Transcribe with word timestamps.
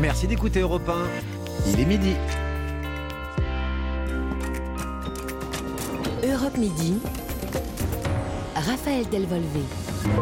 Merci 0.00 0.26
d'écouter 0.26 0.60
Europe 0.60 0.88
1. 0.88 1.70
Il 1.70 1.80
est 1.80 1.84
midi. 1.84 2.14
Europe 6.24 6.56
Midi. 6.58 6.98
Raphaël 8.56 9.08
Delvolvé. 9.08 9.60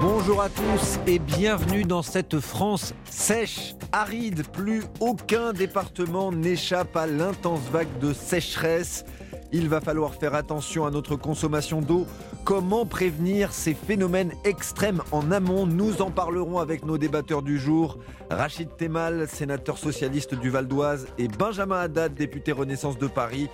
Bonjour 0.00 0.42
à 0.42 0.50
tous 0.50 0.98
et 1.06 1.18
bienvenue 1.18 1.84
dans 1.84 2.02
cette 2.02 2.38
France 2.38 2.92
sèche, 3.08 3.74
aride. 3.92 4.46
Plus 4.52 4.82
aucun 5.00 5.54
département 5.54 6.32
n'échappe 6.32 6.94
à 6.94 7.06
l'intense 7.06 7.62
vague 7.72 7.98
de 7.98 8.12
sécheresse. 8.12 9.04
Il 9.52 9.70
va 9.70 9.80
falloir 9.80 10.14
faire 10.14 10.34
attention 10.34 10.84
à 10.84 10.90
notre 10.90 11.16
consommation 11.16 11.80
d'eau. 11.80 12.06
Comment 12.44 12.84
prévenir 12.86 13.52
ces 13.52 13.72
phénomènes 13.72 14.32
extrêmes 14.44 15.00
en 15.12 15.30
amont 15.30 15.64
Nous 15.64 16.02
en 16.02 16.10
parlerons 16.10 16.58
avec 16.58 16.84
nos 16.84 16.98
débatteurs 16.98 17.42
du 17.42 17.56
jour. 17.56 17.98
Rachid 18.30 18.68
Temal, 18.76 19.28
sénateur 19.28 19.78
socialiste 19.78 20.34
du 20.34 20.50
Val 20.50 20.66
d'Oise, 20.66 21.06
et 21.18 21.28
Benjamin 21.28 21.78
Haddad, 21.78 22.14
député 22.14 22.50
Renaissance 22.50 22.98
de 22.98 23.06
Paris. 23.06 23.48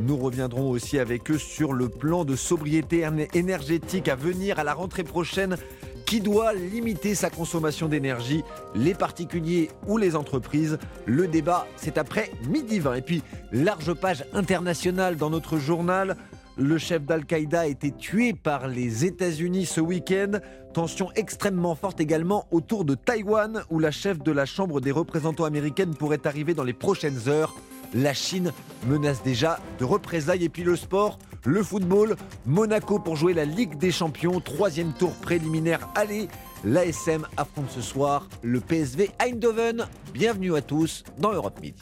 Nous 0.00 0.16
reviendrons 0.16 0.70
aussi 0.70 0.98
avec 0.98 1.30
eux 1.30 1.38
sur 1.38 1.72
le 1.72 1.88
plan 1.88 2.24
de 2.24 2.34
sobriété 2.34 3.06
énergétique 3.32 4.08
à 4.08 4.16
venir 4.16 4.58
à 4.58 4.64
la 4.64 4.74
rentrée 4.74 5.04
prochaine 5.04 5.56
qui 6.04 6.20
doit 6.20 6.52
limiter 6.52 7.14
sa 7.14 7.30
consommation 7.30 7.88
d'énergie, 7.88 8.42
les 8.74 8.92
particuliers 8.92 9.70
ou 9.86 9.98
les 9.98 10.16
entreprises? 10.16 10.78
Le 11.06 11.28
débat, 11.28 11.66
c'est 11.76 11.96
après 11.96 12.30
midi 12.48 12.80
20. 12.80 12.94
Et 12.96 13.02
puis, 13.02 13.22
large 13.52 13.94
page 13.94 14.24
internationale 14.34 15.16
dans 15.16 15.30
notre 15.30 15.58
journal. 15.58 16.16
Le 16.58 16.76
chef 16.76 17.02
d'Al-Qaïda 17.04 17.60
a 17.60 17.66
été 17.66 17.92
tué 17.92 18.34
par 18.34 18.68
les 18.68 19.06
États-Unis 19.06 19.64
ce 19.64 19.80
week-end. 19.80 20.32
Tension 20.74 21.10
extrêmement 21.14 21.74
forte 21.74 22.00
également 22.00 22.46
autour 22.50 22.84
de 22.84 22.94
Taïwan, 22.94 23.64
où 23.70 23.78
la 23.78 23.90
chef 23.90 24.18
de 24.18 24.32
la 24.32 24.44
Chambre 24.44 24.80
des 24.80 24.90
représentants 24.90 25.44
américaine 25.44 25.94
pourrait 25.94 26.26
arriver 26.26 26.52
dans 26.52 26.64
les 26.64 26.74
prochaines 26.74 27.28
heures. 27.28 27.54
La 27.94 28.12
Chine 28.12 28.52
menace 28.86 29.22
déjà 29.22 29.60
de 29.78 29.84
représailles. 29.84 30.44
Et 30.44 30.48
puis 30.50 30.62
le 30.62 30.76
sport, 30.76 31.18
le 31.46 31.62
football, 31.62 32.16
Monaco 32.44 32.98
pour 32.98 33.16
jouer 33.16 33.32
la 33.32 33.46
Ligue 33.46 33.78
des 33.78 33.90
Champions, 33.90 34.40
troisième 34.40 34.92
tour 34.92 35.12
préliminaire. 35.12 35.88
Allez, 35.94 36.28
l'ASM 36.64 37.26
affronte 37.38 37.70
ce 37.70 37.80
soir 37.80 38.28
le 38.42 38.60
PSV 38.60 39.10
Eindhoven. 39.18 39.86
Bienvenue 40.12 40.54
à 40.54 40.60
tous 40.60 41.02
dans 41.18 41.32
Europe 41.32 41.58
Midi. 41.62 41.80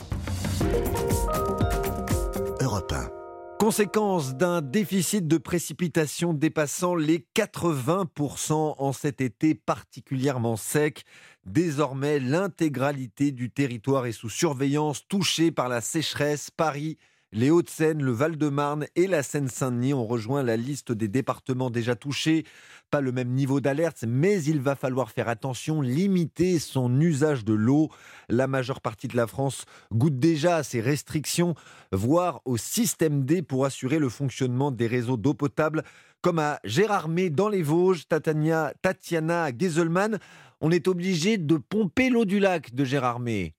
Europe 2.61 2.93
1. 2.93 3.20
Conséquence 3.61 4.37
d'un 4.37 4.63
déficit 4.63 5.29
de 5.29 5.37
précipitation 5.37 6.33
dépassant 6.33 6.95
les 6.95 7.27
80% 7.37 8.77
en 8.79 8.93
cet 8.95 9.21
été 9.21 9.55
particulièrement 9.55 10.57
sec. 10.57 11.05
Désormais, 11.45 12.21
l'intégralité 12.21 13.33
du 13.33 13.51
territoire 13.51 14.07
est 14.07 14.13
sous 14.13 14.31
surveillance, 14.31 15.07
touché 15.07 15.51
par 15.51 15.69
la 15.69 15.83
sécheresse. 15.83 16.51
Paris 16.51 16.97
les 17.33 17.51
Hauts-de-Seine, 17.51 18.03
le 18.03 18.11
Val-de-Marne 18.11 18.87
et 18.97 19.07
la 19.07 19.23
Seine-Saint-Denis 19.23 19.95
ont 19.95 20.07
rejoint 20.07 20.43
la 20.43 20.57
liste 20.57 20.91
des 20.91 21.07
départements 21.07 21.71
déjà 21.71 21.95
touchés. 21.95 22.45
Pas 22.91 23.01
le 23.01 23.13
même 23.13 23.31
niveau 23.31 23.61
d'alerte, 23.61 24.05
mais 24.07 24.43
il 24.43 24.61
va 24.61 24.75
falloir 24.75 25.13
faire 25.13 25.29
attention, 25.29 25.81
limiter 25.81 26.59
son 26.59 27.01
usage 27.01 27.45
de 27.45 27.53
l'eau. 27.53 27.89
La 28.29 28.49
majeure 28.49 28.81
partie 28.81 29.07
de 29.07 29.17
la 29.17 29.29
France 29.29 29.65
goûte 29.93 30.19
déjà 30.19 30.57
à 30.57 30.63
ces 30.65 30.81
restrictions, 30.81 31.55
voire 31.93 32.41
au 32.45 32.57
système 32.57 33.25
D 33.25 33.43
pour 33.43 33.65
assurer 33.65 34.01
le 34.01 34.09
fonctionnement 34.09 34.73
des 34.73 34.89
réseaux 34.89 35.17
d'eau 35.17 35.35
potable, 35.35 35.85
comme 36.23 36.41
à 36.41 36.59
Gérardmer 36.65 37.31
dans 37.31 37.49
les 37.49 37.63
Vosges, 37.63 38.09
Tatania, 38.09 38.75
Tatiana 38.83 39.51
Geselman. 39.57 40.19
On 40.61 40.73
est 40.73 40.89
obligé 40.89 41.39
de 41.39 41.57
pomper 41.57 42.11
l'eau 42.11 42.25
du 42.25 42.41
lac 42.41 42.75
de 42.75 42.85
Gérardmer. 42.85 43.55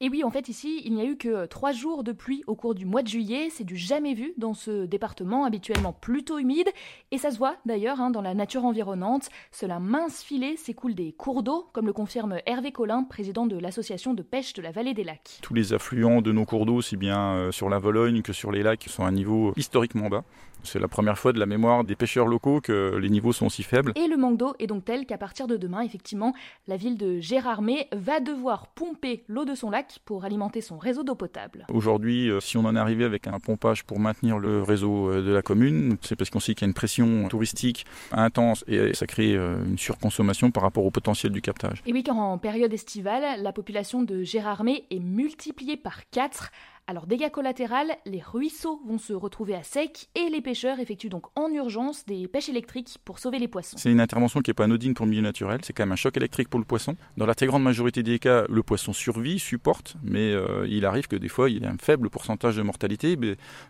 Et 0.00 0.08
oui, 0.08 0.24
en 0.24 0.30
fait, 0.30 0.48
ici, 0.48 0.82
il 0.84 0.94
n'y 0.94 1.00
a 1.00 1.04
eu 1.04 1.16
que 1.16 1.46
trois 1.46 1.70
jours 1.70 2.02
de 2.02 2.10
pluie 2.10 2.42
au 2.48 2.56
cours 2.56 2.74
du 2.74 2.84
mois 2.84 3.02
de 3.02 3.08
juillet. 3.08 3.48
C'est 3.50 3.64
du 3.64 3.76
jamais 3.76 4.14
vu 4.14 4.34
dans 4.36 4.52
ce 4.52 4.86
département 4.86 5.44
habituellement 5.44 5.92
plutôt 5.92 6.38
humide. 6.38 6.68
Et 7.12 7.18
ça 7.18 7.30
se 7.30 7.38
voit 7.38 7.56
d'ailleurs 7.64 8.00
hein, 8.00 8.10
dans 8.10 8.20
la 8.20 8.34
nature 8.34 8.64
environnante. 8.64 9.28
Cela 9.52 9.78
mince 9.78 10.22
filet 10.22 10.56
s'écoule 10.56 10.94
des 10.94 11.12
cours 11.12 11.44
d'eau, 11.44 11.68
comme 11.72 11.86
le 11.86 11.92
confirme 11.92 12.38
Hervé 12.44 12.72
Collin, 12.72 13.04
président 13.04 13.46
de 13.46 13.56
l'association 13.56 14.14
de 14.14 14.22
pêche 14.22 14.52
de 14.54 14.62
la 14.62 14.72
vallée 14.72 14.94
des 14.94 15.04
lacs. 15.04 15.38
Tous 15.42 15.54
les 15.54 15.72
affluents 15.72 16.22
de 16.22 16.32
nos 16.32 16.44
cours 16.44 16.66
d'eau, 16.66 16.82
si 16.82 16.96
bien 16.96 17.34
euh, 17.34 17.52
sur 17.52 17.68
la 17.68 17.78
Vologne 17.78 18.22
que 18.22 18.32
sur 18.32 18.50
les 18.50 18.64
lacs, 18.64 18.86
sont 18.88 19.04
à 19.04 19.08
un 19.08 19.12
niveau 19.12 19.52
historiquement 19.56 20.08
bas. 20.08 20.24
C'est 20.64 20.78
la 20.78 20.88
première 20.88 21.18
fois 21.18 21.34
de 21.34 21.38
la 21.38 21.44
mémoire 21.44 21.84
des 21.84 21.94
pêcheurs 21.94 22.26
locaux 22.26 22.62
que 22.62 22.96
les 22.96 23.10
niveaux 23.10 23.32
sont 23.32 23.50
si 23.50 23.62
faibles. 23.62 23.92
Et 23.96 24.08
le 24.08 24.16
manque 24.16 24.38
d'eau 24.38 24.54
est 24.58 24.66
donc 24.66 24.86
tel 24.86 25.04
qu'à 25.04 25.18
partir 25.18 25.46
de 25.46 25.58
demain, 25.58 25.82
effectivement, 25.82 26.32
la 26.66 26.78
ville 26.78 26.96
de 26.96 27.20
Gérardmer 27.20 27.86
va 27.92 28.20
devoir 28.20 28.68
pomper 28.68 29.24
l'eau 29.28 29.44
de 29.44 29.54
son 29.54 29.68
lac 29.68 29.83
pour 30.04 30.24
alimenter 30.24 30.60
son 30.60 30.78
réseau 30.78 31.02
d'eau 31.02 31.14
potable. 31.14 31.66
Aujourd'hui, 31.72 32.30
euh, 32.30 32.40
si 32.40 32.56
on 32.56 32.64
en 32.64 32.76
est 32.76 32.78
arrivé 32.78 33.04
avec 33.04 33.26
un 33.26 33.38
pompage 33.38 33.84
pour 33.84 33.98
maintenir 33.98 34.38
le 34.38 34.62
réseau 34.62 35.10
euh, 35.10 35.22
de 35.22 35.30
la 35.30 35.42
commune, 35.42 35.96
c'est 36.02 36.16
parce 36.16 36.30
qu'on 36.30 36.40
sait 36.40 36.54
qu'il 36.54 36.62
y 36.62 36.64
a 36.66 36.68
une 36.68 36.74
pression 36.74 37.28
touristique 37.28 37.86
intense 38.12 38.64
et 38.66 38.94
ça 38.94 39.06
crée 39.06 39.34
euh, 39.34 39.64
une 39.64 39.78
surconsommation 39.78 40.50
par 40.50 40.62
rapport 40.62 40.84
au 40.84 40.90
potentiel 40.90 41.32
du 41.32 41.40
captage. 41.40 41.82
Et 41.86 41.92
oui, 41.92 42.02
car 42.02 42.18
en 42.18 42.38
période 42.38 42.72
estivale, 42.72 43.42
la 43.42 43.52
population 43.52 44.02
de 44.02 44.22
Gérardmer 44.22 44.84
est 44.90 45.00
multipliée 45.00 45.76
par 45.76 46.08
4 46.10 46.50
alors 46.86 47.06
dégâts 47.06 47.30
collatéraux, 47.30 47.74
les 48.04 48.20
ruisseaux 48.20 48.80
vont 48.86 48.98
se 48.98 49.14
retrouver 49.14 49.54
à 49.54 49.62
sec 49.62 50.08
et 50.14 50.28
les 50.28 50.42
pêcheurs 50.42 50.80
effectuent 50.80 51.08
donc 51.08 51.26
en 51.34 51.50
urgence 51.50 52.04
des 52.04 52.28
pêches 52.28 52.50
électriques 52.50 52.98
pour 53.04 53.18
sauver 53.18 53.38
les 53.38 53.48
poissons. 53.48 53.76
C'est 53.78 53.90
une 53.90 54.00
intervention 54.00 54.40
qui 54.40 54.50
n'est 54.50 54.54
pas 54.54 54.64
anodine 54.64 54.92
pour 54.92 55.06
le 55.06 55.10
milieu 55.10 55.22
naturel, 55.22 55.60
c'est 55.62 55.72
quand 55.72 55.84
même 55.84 55.92
un 55.92 55.96
choc 55.96 56.16
électrique 56.16 56.50
pour 56.50 56.60
le 56.60 56.66
poisson. 56.66 56.94
Dans 57.16 57.24
la 57.24 57.34
très 57.34 57.46
grande 57.46 57.62
majorité 57.62 58.02
des 58.02 58.18
cas, 58.18 58.44
le 58.50 58.62
poisson 58.62 58.92
survit, 58.92 59.38
supporte, 59.38 59.96
mais 60.02 60.32
euh, 60.32 60.66
il 60.68 60.84
arrive 60.84 61.08
que 61.08 61.16
des 61.16 61.28
fois 61.28 61.48
il 61.48 61.62
y 61.62 61.66
a 61.66 61.70
un 61.70 61.78
faible 61.78 62.10
pourcentage 62.10 62.56
de 62.56 62.62
mortalité. 62.62 63.16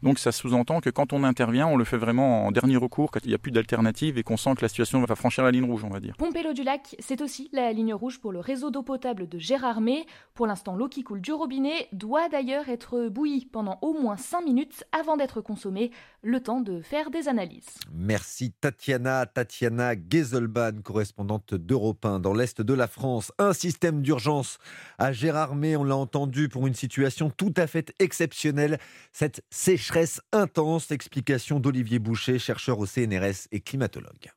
donc 0.02 0.18
ça 0.18 0.32
sous-entend 0.32 0.80
que 0.80 0.90
quand 0.90 1.12
on 1.12 1.22
intervient, 1.22 1.68
on 1.68 1.76
le 1.76 1.84
fait 1.84 1.98
vraiment 1.98 2.46
en 2.46 2.50
dernier 2.50 2.76
recours, 2.76 3.12
quand 3.12 3.20
il 3.24 3.28
n'y 3.28 3.34
a 3.34 3.38
plus 3.38 3.52
d'alternative 3.52 4.18
et 4.18 4.24
qu'on 4.24 4.36
sent 4.36 4.54
que 4.56 4.62
la 4.62 4.68
situation 4.68 5.00
va 5.04 5.14
franchir 5.14 5.44
la 5.44 5.52
ligne 5.52 5.64
rouge, 5.64 5.84
on 5.84 5.90
va 5.90 6.00
dire. 6.00 6.16
Pomper 6.16 6.42
l'eau 6.42 6.52
du 6.52 6.64
lac, 6.64 6.96
c'est 6.98 7.22
aussi 7.22 7.48
la 7.52 7.72
ligne 7.72 7.94
rouge 7.94 8.20
pour 8.20 8.32
le 8.32 8.40
réseau 8.40 8.70
d'eau 8.70 8.82
potable 8.82 9.28
de 9.28 9.38
Gérardmer. 9.38 10.04
Pour 10.34 10.48
l'instant, 10.48 10.74
l'eau 10.74 10.88
qui 10.88 11.04
coule 11.04 11.20
du 11.20 11.32
robinet 11.32 11.88
doit 11.92 12.28
d'ailleurs 12.28 12.68
être 12.68 13.03
bouillie 13.08 13.46
pendant 13.46 13.78
au 13.82 13.92
moins 13.92 14.16
5 14.16 14.44
minutes 14.44 14.84
avant 14.92 15.16
d'être 15.16 15.40
consommée, 15.40 15.90
le 16.22 16.40
temps 16.40 16.60
de 16.60 16.80
faire 16.80 17.10
des 17.10 17.28
analyses. 17.28 17.78
Merci 17.92 18.52
Tatiana, 18.52 19.26
Tatiana 19.26 19.94
Geselban, 19.94 20.82
correspondante 20.82 21.54
d'Europe 21.54 22.04
1 22.04 22.20
dans 22.20 22.34
l'Est 22.34 22.60
de 22.62 22.74
la 22.74 22.86
France. 22.86 23.32
Un 23.38 23.52
système 23.52 24.02
d'urgence 24.02 24.58
à 24.98 25.12
Gérardmer, 25.12 25.76
on 25.76 25.84
l'a 25.84 25.96
entendu, 25.96 26.48
pour 26.48 26.66
une 26.66 26.74
situation 26.74 27.30
tout 27.30 27.54
à 27.56 27.66
fait 27.66 27.92
exceptionnelle. 27.98 28.78
Cette 29.12 29.44
sécheresse 29.50 30.20
intense, 30.32 30.90
explication 30.90 31.60
d'Olivier 31.60 31.98
Boucher, 31.98 32.38
chercheur 32.38 32.78
au 32.78 32.86
CNRS 32.86 33.48
et 33.52 33.60
climatologue 33.60 34.30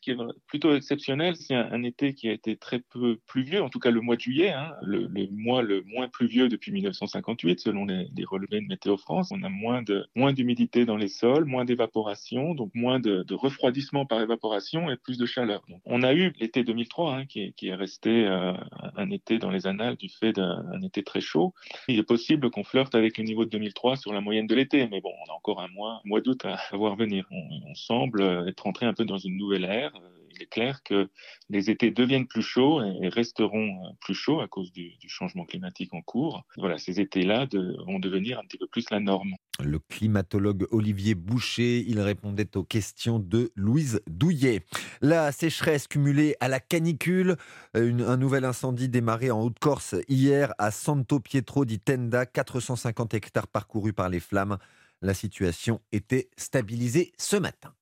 ce 0.00 0.02
qui 0.02 0.10
est 0.12 0.24
plutôt 0.46 0.74
exceptionnel, 0.74 1.36
c'est 1.36 1.54
un, 1.54 1.82
été 1.82 2.14
qui 2.14 2.28
a 2.28 2.32
été 2.32 2.56
très 2.56 2.78
peu 2.78 3.18
pluvieux, 3.26 3.62
en 3.62 3.68
tout 3.68 3.78
cas 3.78 3.90
le 3.90 4.00
mois 4.00 4.16
de 4.16 4.20
juillet, 4.20 4.50
hein, 4.50 4.72
le, 4.82 5.08
mois 5.30 5.62
le 5.62 5.82
moins 5.82 6.08
pluvieux 6.08 6.48
depuis 6.48 6.72
1958, 6.72 7.60
selon 7.60 7.84
les, 7.84 8.08
relevés 8.24 8.60
de 8.60 8.66
Météo 8.66 8.96
France. 8.96 9.30
On 9.30 9.42
a 9.42 9.48
moins 9.48 9.82
de 9.82 10.06
moins 10.14 10.32
d'humidité 10.32 10.84
dans 10.84 10.96
les 10.96 11.08
sols, 11.08 11.44
moins 11.44 11.64
d'évaporation, 11.64 12.54
donc 12.54 12.70
moins 12.74 13.00
de, 13.00 13.24
refroidissement 13.30 14.06
par 14.06 14.20
évaporation 14.20 14.90
et 14.90 14.96
plus 14.96 15.18
de 15.18 15.26
chaleur. 15.26 15.64
on 15.84 16.02
a 16.02 16.14
eu 16.14 16.32
l'été 16.40 16.64
2003, 16.64 17.14
hein, 17.14 17.26
qui, 17.26 17.52
est, 17.62 17.74
resté 17.74 18.26
euh, 18.26 18.52
un 18.96 19.10
été 19.10 19.38
dans 19.38 19.50
les 19.50 19.66
annales 19.66 19.96
du 19.96 20.08
fait 20.08 20.32
d'un 20.32 20.82
été 20.82 21.02
très 21.02 21.20
chaud. 21.20 21.54
Il 21.88 21.98
est 21.98 22.04
possible 22.04 22.50
qu'on 22.50 22.64
flirte 22.64 22.94
avec 22.94 23.18
le 23.18 23.24
niveau 23.24 23.44
de 23.44 23.50
2003 23.50 23.96
sur 23.96 24.12
la 24.12 24.20
moyenne 24.20 24.46
de 24.46 24.54
l'été, 24.54 24.88
mais 24.88 25.00
bon, 25.00 25.12
on 25.26 25.32
a 25.32 25.34
encore 25.34 25.60
un 25.60 25.68
mois, 25.68 26.00
mois 26.04 26.20
d'août 26.20 26.44
à, 26.44 26.58
voir 26.72 26.96
venir. 26.96 27.26
on 27.30 27.74
semble 27.74 28.22
être 28.48 28.66
entré 28.66 28.86
un 28.86 28.94
peu 28.94 29.04
dans 29.04 29.18
une 29.18 29.36
nouvelle 29.36 29.64
ère 29.64 29.90
il 30.40 30.44
est 30.44 30.46
clair 30.46 30.82
que 30.82 31.08
les 31.48 31.70
étés 31.70 31.90
deviennent 31.90 32.26
plus 32.26 32.42
chauds 32.42 32.82
et 32.82 33.08
resteront 33.08 33.84
euh, 33.84 33.90
plus 34.00 34.14
chauds 34.14 34.40
à 34.40 34.48
cause 34.48 34.72
du, 34.72 34.92
changement 35.06 35.44
climatique 35.44 35.92
en 35.92 36.02
cours. 36.02 36.44
Voilà, 36.56 36.78
ces 36.78 37.00
étés-là 37.00 37.46
vont 37.86 37.98
devenir 37.98 38.38
un 38.38 38.42
petit 38.42 38.58
peu 38.58 38.66
plus 38.66 38.88
la 38.90 39.00
norme. 39.00 39.34
Le 39.62 39.78
climatologue 39.78 40.66
Olivier 40.70 41.14
Boucher, 41.14 41.84
il 41.86 42.00
répondait 42.00 42.56
aux 42.56 42.62
questions 42.62 43.18
de 43.18 43.50
Louise 43.56 44.00
Douillet. 44.06 44.64
La 45.02 45.32
sécheresse 45.32 45.88
cumulée 45.88 46.36
à 46.40 46.48
la 46.48 46.60
canicule, 46.60 47.36
un 47.74 48.16
nouvel 48.16 48.44
incendie 48.44 48.88
démarré 48.88 49.30
en 49.30 49.42
Haute-Corse 49.42 49.96
hier 50.08 50.54
à 50.58 50.70
Santo 50.70 51.20
Pietro 51.20 51.64
di 51.64 51.78
Tenda, 51.78 52.24
450 52.24 53.14
hectares 53.14 53.48
parcourus 53.48 53.92
par 53.92 54.08
les 54.08 54.20
flammes. 54.20 54.56
La 55.02 55.14
situation 55.14 55.80
était 55.92 56.30
stabilisée 56.36 57.12
ce 57.18 57.36
matin. 57.36 57.74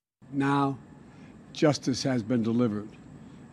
Justice 1.53 2.03
has 2.03 2.23
been 2.23 2.43
delivered, 2.43 2.89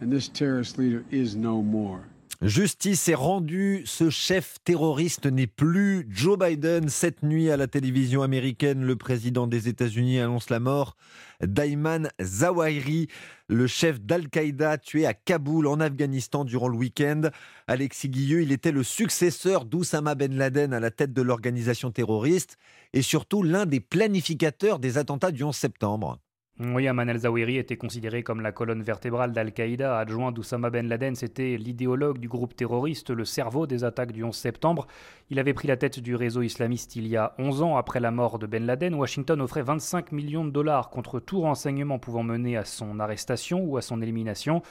and 0.01 0.11
this 0.11 0.29
terrorist 0.29 0.79
leader 0.79 1.05
is 1.11 1.37
no 1.37 1.63
more. 1.63 2.01
Justice 2.43 3.09
est 3.09 3.15
rendue, 3.15 3.83
ce 3.87 4.11
chef 4.11 4.59
terroriste 4.63 5.25
n'est 5.25 5.47
plus 5.47 6.07
Joe 6.11 6.39
Biden. 6.39 6.91
Cette 6.91 7.23
nuit 7.23 7.51
à 7.51 7.57
la 7.57 7.67
télévision 7.67 8.21
américaine, 8.21 8.85
le 8.85 8.95
président 8.95 9.47
des 9.47 9.69
États-Unis 9.69 10.21
annonce 10.21 10.51
la 10.51 10.61
mort 10.61 10.97
d'Ayman 11.43 12.11
Zawahiri, 12.21 13.09
le 13.49 13.67
chef 13.67 14.03
d'Al-Qaïda 14.03 14.77
tué 14.77 15.07
à 15.07 15.15
Kaboul 15.15 15.67
en 15.67 15.81
Afghanistan 15.81 16.45
durant 16.45 16.69
le 16.69 16.77
week-end. 16.77 17.23
Alexis 17.69 18.11
Guilleux, 18.11 18.43
il 18.43 18.53
était 18.53 18.73
le 18.73 18.83
successeur 18.83 19.65
d'Oussama 19.65 20.15
Ben 20.15 20.37
Laden 20.37 20.75
à 20.75 20.81
la 20.81 20.91
tête 20.91 21.15
de 21.15 21.23
l'organisation 21.23 21.91
terroriste 21.91 22.59
et 22.93 23.01
surtout 23.01 23.43
l'un 23.43 23.65
des 23.65 23.81
planificateurs 23.81 24.79
des 24.79 24.99
attentats 24.99 25.33
du 25.33 25.43
11 25.43 25.57
septembre. 25.57 26.19
Oui, 26.59 26.89
Aman 26.89 27.07
al-Zawahiri 27.07 27.59
était 27.59 27.77
considéré 27.77 28.23
comme 28.23 28.41
la 28.41 28.51
colonne 28.51 28.83
vertébrale 28.83 29.31
d'Al-Qaïda. 29.33 29.99
Adjoint 29.99 30.33
d'Oussama 30.33 30.71
Ben 30.71 30.89
Laden, 30.89 31.15
c'était 31.15 31.59
l'idéologue 31.59 32.17
du 32.17 32.29
groupe 32.29 32.57
terroriste, 32.57 33.11
le 33.11 33.27
cerveau 33.27 33.67
des 33.67 33.85
attaques 33.85 34.13
du 34.13 34.25
11 34.25 34.35
septembre. 34.35 34.87
Il 35.29 35.39
avait 35.39 35.53
pris 35.53 35.69
la 35.69 35.77
tête 35.77 36.01
du 36.01 36.15
réseau 36.15 36.41
islamiste 36.41 36.97
il 36.97 37.09
y 37.09 37.17
a 37.19 37.35
11 37.39 37.61
ans 37.61 37.77
après 37.77 38.01
la 38.01 38.11
mort 38.11 38.39
de 38.39 38.47
Ben 38.47 38.65
Laden. 38.65 38.95
Washington 38.95 39.43
offrait 39.43 39.61
25 39.61 40.13
millions 40.13 40.47
de 40.47 40.51
dollars 40.51 40.89
contre 40.89 41.21
tout 41.21 41.43
renseignement 41.43 41.99
pouvant 41.99 42.23
mener 42.23 42.57
à 42.57 42.65
son 42.65 43.01
arrestation 43.01 43.63
ou 43.63 43.77
à 43.77 43.83
son 43.83 44.01
élimination. 44.01 44.63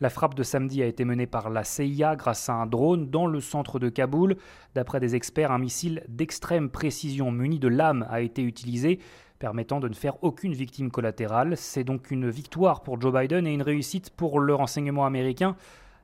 La 0.00 0.10
frappe 0.10 0.36
de 0.36 0.44
samedi 0.44 0.80
a 0.80 0.86
été 0.86 1.04
menée 1.04 1.26
par 1.26 1.50
la 1.50 1.64
CIA 1.64 2.14
grâce 2.14 2.48
à 2.50 2.54
un 2.54 2.66
drone 2.66 3.10
dans 3.10 3.26
le 3.26 3.40
centre 3.40 3.80
de 3.80 3.88
Kaboul. 3.88 4.36
D'après 4.76 5.00
des 5.00 5.16
experts, 5.16 5.50
un 5.50 5.58
missile 5.58 6.04
d'extrême 6.08 6.70
précision 6.70 7.32
muni 7.32 7.58
de 7.58 7.68
lames 7.68 8.06
a 8.10 8.20
été 8.20 8.42
utilisé 8.42 9.00
permettant 9.42 9.80
de 9.80 9.88
ne 9.88 9.94
faire 9.94 10.22
aucune 10.22 10.52
victime 10.52 10.92
collatérale. 10.92 11.56
C'est 11.56 11.82
donc 11.82 12.12
une 12.12 12.30
victoire 12.30 12.84
pour 12.84 13.00
Joe 13.00 13.12
Biden 13.12 13.44
et 13.44 13.52
une 13.52 13.62
réussite 13.62 14.10
pour 14.10 14.38
le 14.38 14.54
renseignement 14.54 15.04
américain. 15.04 15.56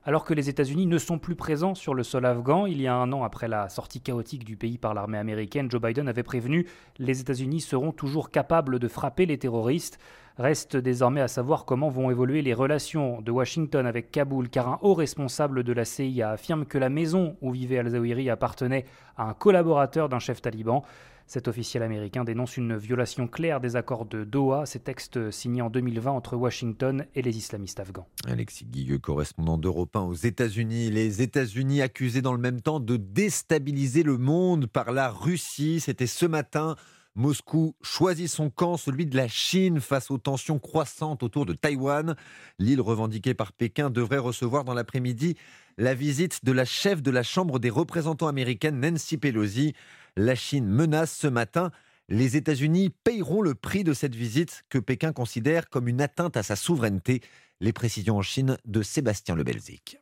Alors 0.05 0.25
que 0.25 0.35
les 0.35 0.49
États-Unis 0.49 0.87
ne 0.87 0.99
sont 0.99 1.21
plus 1.21 1.37
présents 1.37 1.77
sur 1.77 1.95
le 1.95 2.03
sol 2.03 2.27
afghan, 2.27 2.67
il 2.67 2.81
y 2.81 2.89
a 2.89 2.97
un 2.97 3.13
an 3.13 3.23
après 3.23 3.47
la 3.47 3.69
sortie 3.69 4.01
chaotique 4.01 4.45
du 4.45 4.57
pays 4.57 4.77
par 4.77 4.93
l'armée 4.93 5.19
américaine, 5.19 5.71
Joe 5.71 5.81
Biden 5.81 6.09
avait 6.09 6.25
prévenu 6.25 6.67
les 6.99 7.21
États-Unis 7.21 7.61
seront 7.61 7.93
toujours 7.93 8.31
capables 8.31 8.81
de 8.81 8.89
frapper 8.89 9.25
les 9.25 9.39
terroristes. 9.39 10.01
Reste 10.37 10.77
désormais 10.77 11.21
à 11.21 11.29
savoir 11.29 11.65
comment 11.65 11.91
vont 11.91 12.11
évoluer 12.11 12.43
les 12.43 12.55
relations 12.55 13.21
de 13.21 13.31
Washington 13.31 13.87
avec 13.87 14.11
Kaboul, 14.11 14.49
car 14.49 14.69
un 14.69 14.79
haut 14.83 14.95
responsable 14.95 15.63
de 15.63 15.73
la 15.73 15.85
CIA 15.85 16.31
affirme 16.31 16.65
que 16.65 16.79
la 16.79 16.89
maison 16.89 17.37
où 17.41 17.53
vivait 17.53 17.79
al-Zawahiri 17.79 18.31
appartenait 18.31 18.85
à 19.17 19.29
un 19.29 19.35
collaborateur 19.35 20.09
d'un 20.09 20.19
chef 20.19 20.43
taliban. 20.43 20.83
Cet 21.29 21.47
officiel 21.47 21.83
américain 21.83 22.25
dénonce 22.25 22.57
une 22.57 22.79
violation 22.79 23.29
claire 23.29 23.61
des 23.61 23.77
accords 23.77 24.07
de 24.07 24.25
Doha, 24.25 24.65
ces 24.65 24.79
textes 24.79 25.31
signés 25.31 25.61
en 25.61 25.69
2020 25.69 26.11
entre 26.11 26.37
Washington 26.37 27.05
et 27.15 27.21
les 27.21 27.37
islamistes 27.37 27.79
afghans. 27.81 28.09
Alexis 28.27 28.65
Guilleux, 28.65 28.99
correspondant 28.99 29.59
d'Europe 29.59 29.95
1 29.95 30.01
aux 30.01 30.15
États-Unis. 30.15 30.91
Les 30.91 31.21
États-Unis 31.21 31.83
accusés 31.83 32.23
dans 32.23 32.33
le 32.33 32.39
même 32.39 32.63
temps 32.63 32.81
de 32.81 32.97
déstabiliser 32.97 34.05
le 34.05 34.17
monde 34.17 34.69
par 34.69 34.91
la 34.91 35.11
Russie. 35.11 35.81
C'était 35.81 36.07
ce 36.07 36.25
matin. 36.25 36.77
Moscou 37.15 37.75
choisit 37.83 38.29
son 38.29 38.49
camp, 38.49 38.77
celui 38.77 39.05
de 39.07 39.17
la 39.17 39.27
Chine, 39.27 39.81
face 39.81 40.11
aux 40.11 40.19
tensions 40.19 40.59
croissantes 40.59 41.23
autour 41.23 41.47
de 41.47 41.53
Taïwan. 41.53 42.15
L'île 42.59 42.81
revendiquée 42.81 43.35
par 43.35 43.53
Pékin 43.53 43.91
devrait 43.91 44.19
recevoir 44.19 44.65
dans 44.65 44.75
l'après-midi 44.75 45.37
la 45.79 45.95
visite 45.95 46.45
de 46.45 46.53
la 46.53 46.65
chef 46.65 47.03
de 47.03 47.11
la 47.11 47.23
Chambre 47.23 47.59
des 47.59 47.71
représentants 47.71 48.29
américaine, 48.29 48.81
Nancy 48.81 49.17
Pelosi. 49.17 49.75
La 50.17 50.35
Chine 50.35 50.67
menace 50.67 51.17
ce 51.17 51.27
matin. 51.27 51.71
Les 52.09 52.37
États-Unis 52.37 52.91
payeront 53.05 53.43
le 53.43 53.55
prix 53.55 53.85
de 53.85 53.95
cette 53.95 54.15
visite 54.15 54.65
que 54.69 54.79
Pékin 54.79 55.13
considère 55.13 55.69
comme 55.69 55.89
une 55.89 56.01
atteinte 56.01 56.37
à 56.37 56.43
sa 56.43 56.57
souveraineté. 56.57 57.21
Les 57.61 57.73
précisions 57.73 58.17
en 58.17 58.23
Chine 58.23 58.57
de 58.65 58.83
Sébastien 58.83 59.35
Lebelzik. 59.35 59.99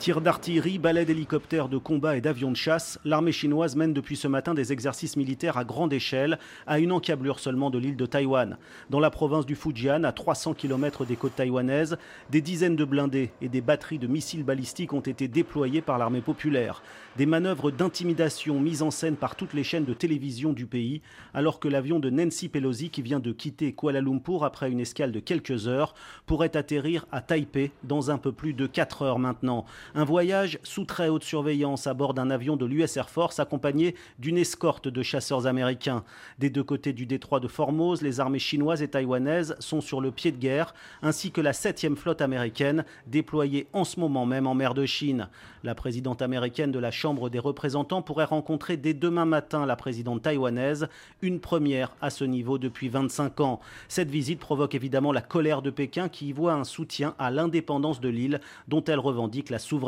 Tirs 0.00 0.22
d'artillerie, 0.22 0.78
balais 0.78 1.04
d'hélicoptères 1.04 1.68
de 1.68 1.76
combat 1.76 2.16
et 2.16 2.22
d'avions 2.22 2.50
de 2.50 2.56
chasse, 2.56 2.98
l'armée 3.04 3.32
chinoise 3.32 3.76
mène 3.76 3.92
depuis 3.92 4.16
ce 4.16 4.28
matin 4.28 4.54
des 4.54 4.72
exercices 4.72 5.14
militaires 5.14 5.58
à 5.58 5.64
grande 5.64 5.92
échelle, 5.92 6.38
à 6.66 6.78
une 6.78 6.90
encablure 6.90 7.38
seulement 7.38 7.68
de 7.68 7.76
l'île 7.76 7.98
de 7.98 8.06
Taïwan. 8.06 8.56
Dans 8.88 8.98
la 8.98 9.10
province 9.10 9.44
du 9.44 9.56
Fujian, 9.56 10.04
à 10.04 10.12
300 10.12 10.54
km 10.54 11.04
des 11.04 11.16
côtes 11.16 11.36
taïwanaises, 11.36 11.98
des 12.30 12.40
dizaines 12.40 12.76
de 12.76 12.84
blindés 12.86 13.30
et 13.42 13.50
des 13.50 13.60
batteries 13.60 13.98
de 13.98 14.06
missiles 14.06 14.42
balistiques 14.42 14.94
ont 14.94 15.00
été 15.00 15.28
déployés 15.28 15.82
par 15.82 15.98
l'armée 15.98 16.22
populaire. 16.22 16.82
Des 17.18 17.26
manœuvres 17.26 17.70
d'intimidation 17.70 18.58
mises 18.58 18.80
en 18.80 18.90
scène 18.90 19.16
par 19.16 19.36
toutes 19.36 19.52
les 19.52 19.64
chaînes 19.64 19.84
de 19.84 19.92
télévision 19.92 20.54
du 20.54 20.64
pays, 20.64 21.02
alors 21.34 21.60
que 21.60 21.68
l'avion 21.68 22.00
de 22.00 22.08
Nancy 22.08 22.48
Pelosi, 22.48 22.88
qui 22.88 23.02
vient 23.02 23.20
de 23.20 23.32
quitter 23.32 23.74
Kuala 23.74 24.00
Lumpur 24.00 24.44
après 24.44 24.70
une 24.70 24.80
escale 24.80 25.12
de 25.12 25.20
quelques 25.20 25.68
heures, 25.68 25.92
pourrait 26.24 26.56
atterrir 26.56 27.04
à 27.12 27.20
Taipei 27.20 27.72
dans 27.84 28.10
un 28.10 28.16
peu 28.16 28.32
plus 28.32 28.54
de 28.54 28.66
4 28.66 29.02
heures 29.02 29.18
maintenant. 29.18 29.66
Un 29.96 30.04
voyage 30.04 30.60
sous 30.62 30.84
très 30.84 31.08
haute 31.08 31.24
surveillance 31.24 31.88
à 31.88 31.94
bord 31.94 32.14
d'un 32.14 32.30
avion 32.30 32.56
de 32.56 32.64
l'US 32.64 32.96
Air 32.96 33.10
Force 33.10 33.40
accompagné 33.40 33.96
d'une 34.20 34.38
escorte 34.38 34.86
de 34.86 35.02
chasseurs 35.02 35.48
américains. 35.48 36.04
Des 36.38 36.48
deux 36.48 36.62
côtés 36.62 36.92
du 36.92 37.06
détroit 37.06 37.40
de 37.40 37.48
Formose, 37.48 38.00
les 38.00 38.20
armées 38.20 38.38
chinoises 38.38 38.82
et 38.82 38.88
taïwanaises 38.88 39.56
sont 39.58 39.80
sur 39.80 40.00
le 40.00 40.12
pied 40.12 40.30
de 40.30 40.36
guerre, 40.36 40.74
ainsi 41.02 41.32
que 41.32 41.40
la 41.40 41.50
7e 41.50 41.96
flotte 41.96 42.20
américaine 42.20 42.84
déployée 43.08 43.66
en 43.72 43.82
ce 43.82 43.98
moment 43.98 44.26
même 44.26 44.46
en 44.46 44.54
mer 44.54 44.74
de 44.74 44.86
Chine. 44.86 45.28
La 45.64 45.74
présidente 45.74 46.22
américaine 46.22 46.70
de 46.70 46.78
la 46.78 46.92
Chambre 46.92 47.28
des 47.28 47.40
représentants 47.40 48.00
pourrait 48.00 48.24
rencontrer 48.24 48.76
dès 48.76 48.94
demain 48.94 49.24
matin 49.24 49.66
la 49.66 49.76
présidente 49.76 50.22
taïwanaise, 50.22 50.88
une 51.20 51.40
première 51.40 51.96
à 52.00 52.10
ce 52.10 52.24
niveau 52.24 52.58
depuis 52.58 52.88
25 52.88 53.40
ans. 53.40 53.60
Cette 53.88 54.10
visite 54.10 54.38
provoque 54.38 54.76
évidemment 54.76 55.12
la 55.12 55.20
colère 55.20 55.62
de 55.62 55.70
Pékin 55.70 56.08
qui 56.08 56.28
y 56.28 56.32
voit 56.32 56.52
un 56.52 56.64
soutien 56.64 57.14
à 57.18 57.32
l'indépendance 57.32 58.00
de 58.00 58.08
l'île 58.08 58.40
dont 58.68 58.84
elle 58.84 59.00
revendique 59.00 59.50
la 59.50 59.58
souveraineté 59.58 59.79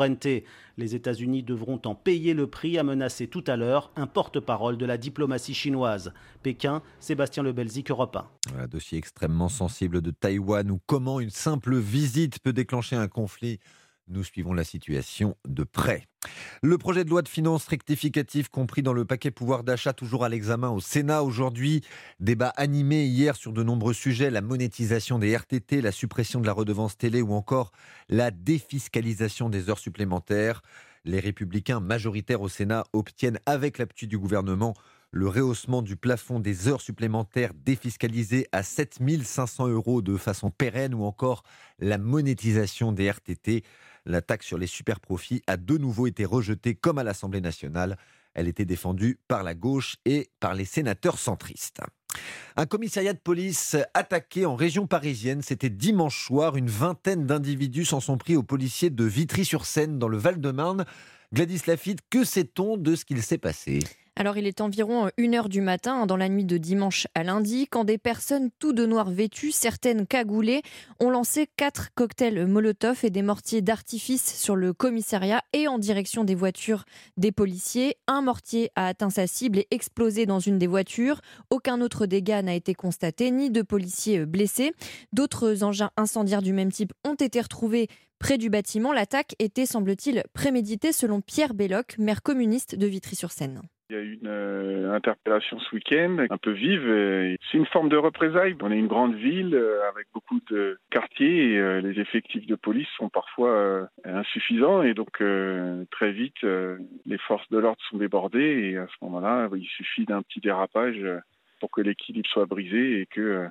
les 0.77 0.95
États-Unis 0.95 1.43
devront 1.43 1.81
en 1.85 1.95
payer 1.95 2.33
le 2.33 2.47
prix, 2.47 2.77
a 2.77 2.83
menacé 2.83 3.27
tout 3.27 3.43
à 3.47 3.55
l'heure 3.55 3.91
un 3.95 4.07
porte-parole 4.07 4.77
de 4.77 4.85
la 4.85 4.97
diplomatie 4.97 5.53
chinoise. 5.53 6.13
Pékin, 6.41 6.81
Sébastien 6.99 7.43
Lebelzik, 7.43 7.91
Europe 7.91 8.15
1. 8.15 8.59
Un 8.59 8.67
dossier 8.67 8.97
extrêmement 8.97 9.49
sensible 9.49 10.01
de 10.01 10.11
Taïwan 10.11 10.71
ou 10.71 10.79
comment 10.85 11.19
une 11.19 11.29
simple 11.29 11.75
visite 11.77 12.39
peut 12.39 12.53
déclencher 12.53 12.95
un 12.95 13.07
conflit 13.07 13.59
nous 14.07 14.23
suivons 14.23 14.53
la 14.53 14.63
situation 14.63 15.37
de 15.47 15.63
près. 15.63 16.07
Le 16.61 16.77
projet 16.77 17.03
de 17.03 17.09
loi 17.09 17.21
de 17.21 17.27
finances 17.27 17.67
rectificative 17.67 18.49
compris 18.49 18.83
dans 18.83 18.93
le 18.93 19.05
paquet 19.05 19.31
pouvoir 19.31 19.63
d'achat 19.63 19.93
toujours 19.93 20.23
à 20.23 20.29
l'examen 20.29 20.69
au 20.69 20.79
Sénat 20.79 21.23
aujourd'hui. 21.23 21.81
Débat 22.19 22.53
animé 22.55 23.05
hier 23.05 23.35
sur 23.35 23.53
de 23.53 23.63
nombreux 23.63 23.93
sujets, 23.93 24.29
la 24.29 24.41
monétisation 24.41 25.19
des 25.19 25.35
RTT, 25.35 25.81
la 25.81 25.91
suppression 25.91 26.39
de 26.39 26.45
la 26.45 26.53
redevance 26.53 26.97
télé 26.97 27.21
ou 27.21 27.33
encore 27.33 27.71
la 28.09 28.31
défiscalisation 28.31 29.49
des 29.49 29.69
heures 29.69 29.79
supplémentaires. 29.79 30.61
Les 31.05 31.19
républicains 31.19 31.81
majoritaires 31.81 32.41
au 32.41 32.49
Sénat 32.49 32.85
obtiennent 32.93 33.39
avec 33.45 33.77
l'appui 33.77 34.07
du 34.07 34.17
gouvernement 34.17 34.73
le 35.13 35.27
rehaussement 35.27 35.83
du 35.83 35.95
plafond 35.95 36.39
des 36.39 36.67
heures 36.67 36.81
supplémentaires 36.81 37.53
défiscalisées 37.53 38.47
à 38.51 38.63
7500 38.63 39.67
euros 39.67 40.01
de 40.01 40.17
façon 40.17 40.49
pérenne 40.49 40.95
ou 40.95 41.03
encore 41.03 41.43
la 41.77 41.99
monétisation 41.99 42.91
des 42.91 43.11
RTT. 43.11 43.63
La 44.05 44.21
taxe 44.21 44.45
sur 44.45 44.57
les 44.57 44.67
super 44.67 44.99
profits 44.99 45.41
a 45.47 45.57
de 45.57 45.77
nouveau 45.77 46.07
été 46.07 46.25
rejetée 46.25 46.75
comme 46.75 46.97
à 46.97 47.03
l'Assemblée 47.03 47.41
nationale. 47.41 47.97
Elle 48.33 48.47
était 48.47 48.65
défendue 48.65 49.19
par 49.27 49.43
la 49.43 49.53
gauche 49.53 49.97
et 50.05 50.29
par 50.39 50.55
les 50.55 50.65
sénateurs 50.65 51.19
centristes. 51.19 51.81
Un 52.55 52.65
commissariat 52.65 53.13
de 53.13 53.19
police 53.19 53.75
attaqué 53.93 54.45
en 54.45 54.55
région 54.55 54.87
parisienne, 54.87 55.41
c'était 55.41 55.69
dimanche 55.69 56.25
soir. 56.25 56.55
Une 56.55 56.69
vingtaine 56.69 57.25
d'individus 57.25 57.85
s'en 57.85 57.99
sont 57.99 58.17
pris 58.17 58.35
aux 58.35 58.43
policiers 58.43 58.89
de 58.89 59.03
Vitry-sur-Seine 59.03 59.97
dans 59.99 60.07
le 60.07 60.17
Val-de-Marne. 60.17 60.85
Gladys 61.31 61.61
Lafitte, 61.65 62.01
que 62.09 62.23
sait-on 62.23 62.77
de 62.77 62.95
ce 62.95 63.05
qu'il 63.05 63.23
s'est 63.23 63.37
passé? 63.37 63.79
Alors 64.15 64.37
il 64.37 64.45
est 64.45 64.61
environ 64.61 65.07
1h 65.17 65.49
du 65.49 65.61
matin, 65.61 66.01
hein, 66.01 66.05
dans 66.05 66.17
la 66.17 66.29
nuit 66.29 66.45
de 66.45 66.57
dimanche 66.57 67.07
à 67.15 67.23
lundi, 67.23 67.67
quand 67.67 67.83
des 67.83 67.97
personnes 67.97 68.49
tout 68.59 68.71
de 68.71 68.85
noir 68.85 69.09
vêtues, 69.09 69.51
certaines 69.51 70.05
cagoulées, 70.05 70.61
ont 70.99 71.09
lancé 71.09 71.47
quatre 71.57 71.89
cocktails 71.95 72.45
Molotov 72.45 72.99
et 73.03 73.09
des 73.09 73.23
mortiers 73.23 73.61
d'artifice 73.61 74.35
sur 74.35 74.55
le 74.55 74.71
commissariat 74.71 75.41
et 75.51 75.67
en 75.67 75.79
direction 75.79 76.23
des 76.23 76.35
voitures 76.35 76.85
des 77.17 77.31
policiers. 77.31 77.95
Un 78.07 78.21
mortier 78.21 78.69
a 78.75 78.87
atteint 78.87 79.09
sa 79.09 79.25
cible 79.25 79.59
et 79.59 79.67
explosé 79.71 80.25
dans 80.25 80.39
une 80.39 80.59
des 80.59 80.67
voitures. 80.67 81.19
Aucun 81.49 81.81
autre 81.81 82.05
dégât 82.05 82.43
n'a 82.43 82.53
été 82.53 82.75
constaté, 82.75 83.31
ni 83.31 83.49
de 83.49 83.63
policiers 83.63 84.25
blessés. 84.25 84.73
D'autres 85.11 85.63
engins 85.63 85.91
incendiaires 85.97 86.43
du 86.43 86.53
même 86.53 86.71
type 86.71 86.93
ont 87.03 87.15
été 87.15 87.41
retrouvés 87.41 87.87
près 88.19 88.37
du 88.37 88.49
bâtiment. 88.49 88.93
L'attaque 88.93 89.35
était, 89.39 89.65
semble-t-il, 89.65 90.23
préméditée 90.33 90.93
selon 90.93 91.19
Pierre 91.19 91.53
Belloc, 91.53 91.97
maire 91.97 92.21
communiste 92.21 92.75
de 92.75 92.85
Vitry-sur-Seine. 92.87 93.61
Il 93.93 93.97
y 93.97 93.99
a 93.99 94.05
eu 94.05 94.13
une 94.23 94.27
euh, 94.27 94.95
interpellation 94.95 95.59
ce 95.59 95.75
week-end, 95.75 96.17
un 96.27 96.37
peu 96.39 96.49
vive. 96.49 96.81
C'est 97.51 97.59
une 97.59 97.67
forme 97.67 97.89
de 97.89 97.95
représailles. 97.95 98.55
On 98.63 98.71
est 98.71 98.79
une 98.79 98.87
grande 98.87 99.13
ville 99.13 99.53
euh, 99.53 99.87
avec 99.87 100.07
beaucoup 100.15 100.39
de 100.49 100.79
quartiers 100.89 101.51
et 101.51 101.59
euh, 101.59 101.79
les 101.79 101.99
effectifs 101.99 102.47
de 102.47 102.55
police 102.55 102.87
sont 102.97 103.09
parfois 103.09 103.87
insuffisants 104.03 104.81
et 104.81 104.95
donc 104.95 105.21
très 105.91 106.11
vite 106.11 106.41
les 106.41 107.17
forces 107.19 107.47
de 107.51 107.59
l'ordre 107.59 107.81
sont 107.91 107.97
débordées 107.97 108.71
et 108.71 108.77
à 108.77 108.87
ce 108.87 109.05
moment-là, 109.05 109.47
il 109.55 109.67
suffit 109.67 110.05
d'un 110.05 110.23
petit 110.23 110.39
dérapage 110.39 111.05
pour 111.59 111.69
que 111.69 111.81
l'équilibre 111.81 112.27
soit 112.29 112.47
brisé 112.47 113.01
et 113.01 113.05
que 113.05 113.47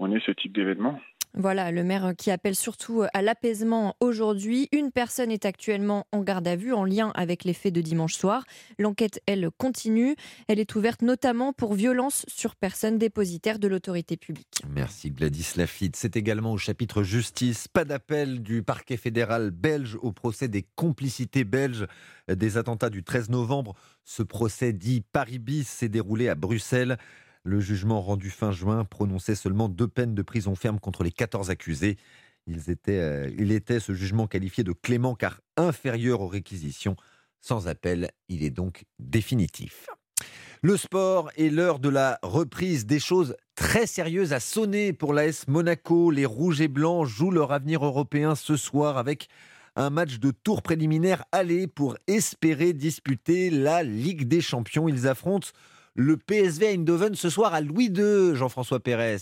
on 0.00 0.10
ait 0.10 0.20
ce 0.26 0.32
type 0.32 0.52
d'événement. 0.52 1.00
Voilà, 1.36 1.72
le 1.72 1.82
maire 1.82 2.12
qui 2.16 2.30
appelle 2.30 2.54
surtout 2.54 3.02
à 3.12 3.20
l'apaisement 3.20 3.96
aujourd'hui. 3.98 4.68
Une 4.70 4.92
personne 4.92 5.32
est 5.32 5.44
actuellement 5.44 6.06
en 6.12 6.22
garde 6.22 6.46
à 6.46 6.54
vue 6.54 6.72
en 6.72 6.84
lien 6.84 7.10
avec 7.16 7.42
les 7.42 7.54
faits 7.54 7.74
de 7.74 7.80
dimanche 7.80 8.14
soir. 8.14 8.44
L'enquête, 8.78 9.20
elle, 9.26 9.50
continue. 9.58 10.14
Elle 10.46 10.60
est 10.60 10.76
ouverte 10.76 11.02
notamment 11.02 11.52
pour 11.52 11.74
violence 11.74 12.24
sur 12.28 12.54
personne 12.54 12.98
dépositaire 12.98 13.58
de 13.58 13.66
l'autorité 13.66 14.16
publique. 14.16 14.62
Merci 14.70 15.10
Gladys 15.10 15.54
Lafitte. 15.56 15.96
C'est 15.96 16.16
également 16.16 16.52
au 16.52 16.58
chapitre 16.58 17.02
justice. 17.02 17.66
Pas 17.66 17.84
d'appel 17.84 18.40
du 18.40 18.62
parquet 18.62 18.96
fédéral 18.96 19.50
belge 19.50 19.98
au 20.02 20.12
procès 20.12 20.46
des 20.46 20.64
complicités 20.76 21.42
belges 21.42 21.86
des 22.28 22.58
attentats 22.58 22.90
du 22.90 23.02
13 23.02 23.30
novembre. 23.30 23.74
Ce 24.04 24.22
procès 24.22 24.72
dit 24.72 25.02
Paris 25.12 25.40
bis 25.40 25.66
s'est 25.66 25.88
déroulé 25.88 26.28
à 26.28 26.36
Bruxelles. 26.36 26.96
Le 27.44 27.60
jugement 27.60 28.00
rendu 28.00 28.30
fin 28.30 28.52
juin 28.52 28.84
prononçait 28.84 29.34
seulement 29.34 29.68
deux 29.68 29.86
peines 29.86 30.14
de 30.14 30.22
prison 30.22 30.54
ferme 30.54 30.80
contre 30.80 31.04
les 31.04 31.12
14 31.12 31.50
accusés. 31.50 31.98
Euh, 32.88 33.30
il 33.38 33.52
était 33.52 33.80
ce 33.80 33.92
jugement 33.92 34.26
qualifié 34.26 34.64
de 34.64 34.72
clément 34.72 35.14
car 35.14 35.40
inférieur 35.58 36.22
aux 36.22 36.28
réquisitions. 36.28 36.96
Sans 37.42 37.68
appel, 37.68 38.10
il 38.30 38.42
est 38.44 38.50
donc 38.50 38.84
définitif. 38.98 39.86
Le 40.62 40.78
sport 40.78 41.30
est 41.36 41.50
l'heure 41.50 41.80
de 41.80 41.90
la 41.90 42.18
reprise. 42.22 42.86
Des 42.86 42.98
choses 42.98 43.36
très 43.54 43.86
sérieuses 43.86 44.32
à 44.32 44.40
sonner 44.40 44.94
pour 44.94 45.12
l'AS 45.12 45.46
Monaco. 45.46 46.10
Les 46.10 46.24
Rouges 46.24 46.62
et 46.62 46.68
Blancs 46.68 47.06
jouent 47.06 47.30
leur 47.30 47.52
avenir 47.52 47.84
européen 47.84 48.34
ce 48.34 48.56
soir 48.56 48.96
avec 48.96 49.28
un 49.76 49.90
match 49.90 50.18
de 50.18 50.30
tour 50.30 50.62
préliminaire 50.62 51.24
aller 51.32 51.66
pour 51.66 51.98
espérer 52.06 52.72
disputer 52.72 53.50
la 53.50 53.82
Ligue 53.82 54.26
des 54.26 54.40
Champions. 54.40 54.88
Ils 54.88 55.06
affrontent 55.06 55.48
le 55.96 56.16
PSV 56.16 56.74
Eindhoven 56.74 57.14
ce 57.14 57.30
soir 57.30 57.54
à 57.54 57.60
Louis 57.60 57.86
II, 57.86 58.34
Jean-François 58.34 58.80
Pérez. 58.80 59.18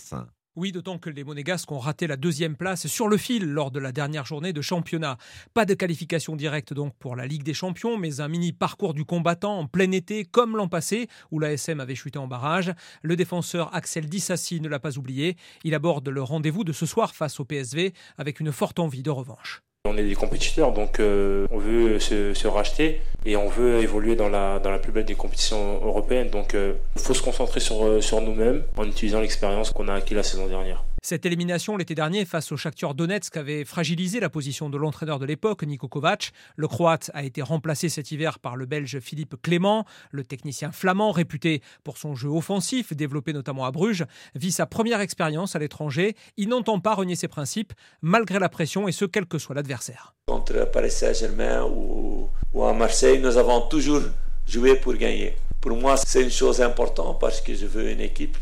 Oui, 0.55 0.71
d'autant 0.71 0.97
que 0.97 1.09
les 1.09 1.23
Monégasques 1.23 1.71
ont 1.71 1.79
raté 1.79 2.07
la 2.07 2.15
deuxième 2.15 2.55
place 2.55 2.87
sur 2.87 3.07
le 3.07 3.17
fil 3.17 3.45
lors 3.45 3.69
de 3.69 3.79
la 3.79 3.91
dernière 3.91 4.25
journée 4.25 4.53
de 4.53 4.61
championnat. 4.61 5.17
Pas 5.53 5.65
de 5.65 5.73
qualification 5.75 6.35
directe 6.35 6.73
donc 6.73 6.95
pour 6.97 7.15
la 7.15 7.27
Ligue 7.27 7.43
des 7.43 7.53
Champions, 7.53 7.97
mais 7.97 8.21
un 8.21 8.27
mini 8.27 8.53
parcours 8.53 8.95
du 8.95 9.05
combattant 9.05 9.59
en 9.59 9.67
plein 9.67 9.91
été, 9.91 10.25
comme 10.25 10.57
l'an 10.57 10.67
passé, 10.67 11.07
où 11.31 11.39
la 11.39 11.53
SM 11.53 11.79
avait 11.79 11.95
chuté 11.95 12.17
en 12.17 12.27
barrage. 12.27 12.73
Le 13.03 13.15
défenseur 13.15 13.73
Axel 13.73 14.07
Dissassi 14.07 14.59
ne 14.59 14.67
l'a 14.67 14.79
pas 14.79 14.97
oublié. 14.97 15.37
Il 15.63 15.75
aborde 15.75 16.09
le 16.09 16.23
rendez-vous 16.23 16.63
de 16.63 16.73
ce 16.73 16.87
soir 16.87 17.13
face 17.13 17.39
au 17.39 17.45
PSV 17.45 17.93
avec 18.17 18.39
une 18.39 18.51
forte 18.51 18.79
envie 18.79 19.03
de 19.03 19.11
revanche. 19.11 19.61
On 19.85 19.97
est 19.97 20.03
des 20.03 20.15
compétiteurs, 20.15 20.71
donc 20.71 21.01
euh, 21.01 21.45
on 21.51 21.57
veut 21.57 21.99
se, 21.99 22.47
racheter 22.47 23.01
et 23.25 23.35
on 23.35 23.49
veut 23.49 23.81
évoluer 23.81 24.15
dans 24.15 24.29
la, 24.29 24.59
dans 24.59 24.71
la 24.71 24.79
plus 24.79 24.93
belle 24.93 25.03
des 25.03 25.13
compétitions 25.13 25.81
européennes. 25.83 26.29
Donc 26.29 26.51
il 26.53 26.59
euh, 26.59 26.73
faut 26.95 27.13
se 27.13 27.21
concentrer 27.21 27.59
sur, 27.59 27.83
euh, 27.83 27.99
sur 27.99 28.21
nous-mêmes 28.21 28.63
en 28.77 28.85
utilisant 28.85 29.19
l'expérience 29.19 29.71
qu'on 29.71 29.89
a 29.89 29.95
acquis 29.95 30.13
la 30.13 30.23
saison 30.23 30.47
dernière. 30.47 30.85
Cette 31.05 31.25
élimination 31.25 31.75
l'été 31.75 31.95
dernier 31.95 32.23
face 32.23 32.53
au 32.53 32.55
Shakhtar 32.55 32.93
Donetsk 32.93 33.35
avait 33.35 33.65
fragilisé 33.65 34.21
la 34.21 34.29
position 34.29 34.69
de 34.69 34.77
l'entraîneur 34.77 35.19
de 35.19 35.25
l'époque, 35.25 35.63
Niko 35.63 35.89
Kovac. 35.89 36.31
Le 36.55 36.65
Croate 36.69 37.11
a 37.13 37.25
été 37.25 37.41
remplacé 37.41 37.89
cet 37.89 38.11
hiver 38.11 38.39
par 38.39 38.55
le 38.55 38.65
Belge 38.65 39.01
Philippe 39.01 39.35
Clément. 39.41 39.85
Le 40.11 40.23
technicien 40.23 40.71
flamand, 40.71 41.11
réputé 41.11 41.61
pour 41.83 41.97
son 41.97 42.15
jeu 42.15 42.29
offensif, 42.29 42.93
développé 42.93 43.33
notamment 43.33 43.65
à 43.65 43.71
Bruges, 43.71 44.05
vit 44.33 44.53
sa 44.53 44.65
première 44.65 45.01
expérience 45.01 45.57
à 45.57 45.59
l'étranger. 45.59 46.15
Il 46.37 46.47
n'entend 46.47 46.79
pas 46.79 46.95
renier 46.95 47.17
ses 47.17 47.27
principes, 47.27 47.73
malgré 48.01 48.39
la 48.39 48.47
pression 48.47 48.87
et 48.87 48.93
ce, 48.93 49.03
quel 49.03 49.25
que 49.25 49.39
soit 49.39 49.55
l'adversaire. 49.55 50.15
Contre 50.27 50.71
Paris 50.71 50.91
Saint-Germain 50.91 51.65
ou, 51.65 52.29
à 52.63 52.71
Marseille, 52.71 53.19
nous 53.19 53.35
avons 53.35 53.67
toujours 53.67 54.03
joué 54.47 54.77
pour 54.77 54.93
gagner. 54.93 55.35
Pour 55.59 55.75
moi, 55.75 55.97
c'est 55.97 56.23
une 56.23 56.31
chose 56.31 56.61
importante 56.61 57.19
parce 57.19 57.41
que 57.41 57.53
je 57.53 57.65
veux 57.65 57.91
une 57.91 57.99
équipe 57.99 58.37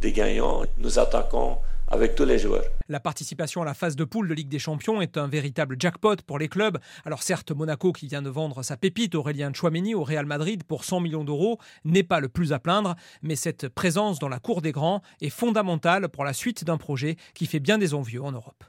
de 0.00 0.08
gagnants. 0.10 0.62
Nous 0.78 1.00
attaquons 1.00 1.58
avec 1.88 2.14
tous 2.14 2.24
les 2.24 2.38
joueurs. 2.38 2.64
La 2.88 3.00
participation 3.00 3.62
à 3.62 3.64
la 3.64 3.74
phase 3.74 3.96
de 3.96 4.04
poule 4.04 4.28
de 4.28 4.34
Ligue 4.34 4.48
des 4.48 4.58
Champions 4.58 5.00
est 5.00 5.16
un 5.16 5.28
véritable 5.28 5.76
jackpot 5.78 6.16
pour 6.26 6.38
les 6.38 6.48
clubs. 6.48 6.78
Alors 7.04 7.22
certes, 7.22 7.52
Monaco, 7.52 7.92
qui 7.92 8.06
vient 8.06 8.22
de 8.22 8.30
vendre 8.30 8.62
sa 8.62 8.76
pépite 8.76 9.14
Aurélien 9.14 9.52
Chouameni 9.52 9.94
au 9.94 10.04
Real 10.04 10.26
Madrid 10.26 10.64
pour 10.64 10.84
100 10.84 11.00
millions 11.00 11.24
d'euros, 11.24 11.58
n'est 11.84 12.02
pas 12.02 12.20
le 12.20 12.28
plus 12.28 12.52
à 12.52 12.58
plaindre, 12.58 12.96
mais 13.22 13.36
cette 13.36 13.68
présence 13.68 14.18
dans 14.18 14.28
la 14.28 14.38
cour 14.38 14.62
des 14.62 14.72
grands 14.72 15.02
est 15.20 15.30
fondamentale 15.30 16.08
pour 16.08 16.24
la 16.24 16.32
suite 16.32 16.64
d'un 16.64 16.78
projet 16.78 17.16
qui 17.34 17.46
fait 17.46 17.60
bien 17.60 17.78
des 17.78 17.94
envieux 17.94 18.22
en 18.22 18.32
Europe. 18.32 18.64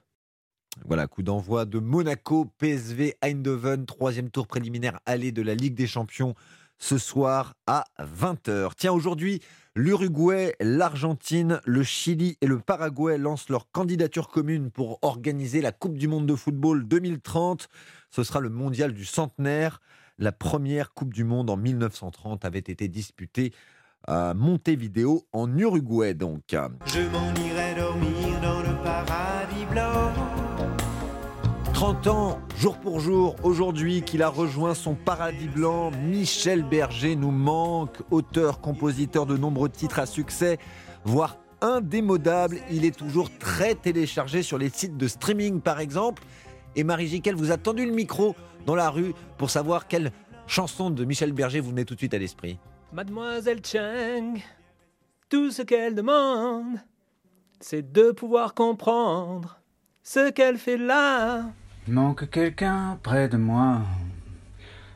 Voilà, 0.86 1.08
coup 1.08 1.24
d'envoi 1.24 1.66
de 1.66 1.80
Monaco, 1.80 2.46
PSV 2.60 3.16
Eindhoven, 3.22 3.86
troisième 3.86 4.30
tour 4.30 4.48
préliminaire 4.48 5.00
aller 5.06 5.32
de 5.32 5.42
la 5.42 5.56
Ligue 5.56 5.74
des 5.74 5.88
Champions 5.88 6.36
ce 6.78 6.98
soir 6.98 7.54
à 7.66 7.86
20h. 8.00 8.72
Tiens, 8.78 8.94
aujourd'hui, 8.94 9.42
l'Uruguay, 9.76 10.56
l'Argentine, 10.60 11.60
le 11.66 11.84
Chili 11.84 12.38
et 12.42 12.48
le 12.48 12.60
Paraguay 12.60 13.18
lancent 13.18 13.50
leur 13.50 13.72
candidature 13.72 14.28
commune 14.28 14.72
pour 14.72 15.00
organiser 15.02 15.62
la 15.62 15.72
Coupe 15.72 15.98
du 15.98 16.08
Monde 16.08 16.26
de 16.26 16.36
football 16.36 16.88
2030. 16.88 17.68
Ce 18.10 18.24
sera 18.24 18.40
le 18.40 18.50
mondial 18.50 18.94
du 18.94 19.06
centenaire. 19.06 19.82
La 20.18 20.32
première 20.32 20.94
Coupe 20.94 21.14
du 21.14 21.24
Monde 21.24 21.50
en 21.50 21.58
1930 21.58 22.46
avait 22.46 22.60
été 22.60 22.88
disputée 22.88 23.54
à 24.08 24.34
Montevideo, 24.34 25.28
en 25.32 25.56
Uruguay 25.58 26.14
donc. 26.14 26.56
30 31.78 32.08
ans, 32.08 32.40
jour 32.58 32.80
pour 32.80 33.00
jour, 33.00 33.36
aujourd'hui 33.44 34.02
qu'il 34.02 34.24
a 34.24 34.30
rejoint 34.30 34.74
son 34.74 34.96
paradis 34.96 35.48
blanc, 35.48 35.92
Michel 35.92 36.64
Berger 36.64 37.16
nous 37.16 37.30
manque, 37.30 37.98
auteur, 38.10 38.62
compositeur 38.62 39.28
de 39.28 39.38
nombreux 39.38 39.70
titres 39.70 40.00
à 40.00 40.08
succès, 40.08 40.58
voire 41.06 41.38
indémodable. 41.62 42.58
Il 42.72 42.84
est 42.84 42.98
toujours 42.98 43.30
très 43.38 43.76
téléchargé 43.76 44.42
sur 44.42 44.58
les 44.58 44.70
sites 44.70 44.98
de 44.98 45.08
streaming 45.08 45.62
par 45.62 45.80
exemple. 45.80 46.24
Et 46.76 46.84
Marie 46.84 47.06
Jiquel 47.06 47.36
vous 47.36 47.52
a 47.52 47.58
tendu 47.58 47.86
le 47.86 47.94
micro 47.94 48.36
dans 48.66 48.74
la 48.74 48.90
rue 48.90 49.14
pour 49.38 49.52
savoir 49.52 49.88
quelle 49.88 50.12
chanson 50.48 50.90
de 50.90 51.06
Michel 51.06 51.32
Berger 51.32 51.60
vous 51.60 51.70
venez 51.70 51.86
tout 51.86 51.94
de 51.94 52.00
suite 52.00 52.16
à 52.16 52.18
l'esprit. 52.18 52.58
Mademoiselle 52.92 53.64
Cheng, 53.64 54.42
tout 55.30 55.52
ce 55.52 55.62
qu'elle 55.62 55.94
demande, 55.94 56.80
c'est 57.60 57.92
de 57.92 58.10
pouvoir 58.10 58.56
comprendre 58.56 59.60
ce 60.02 60.32
qu'elle 60.32 60.58
fait 60.58 60.78
là. 60.78 61.46
Il 61.88 61.94
manque 61.94 62.30
quelqu'un 62.30 63.00
près 63.02 63.30
de 63.30 63.38
moi. 63.38 63.80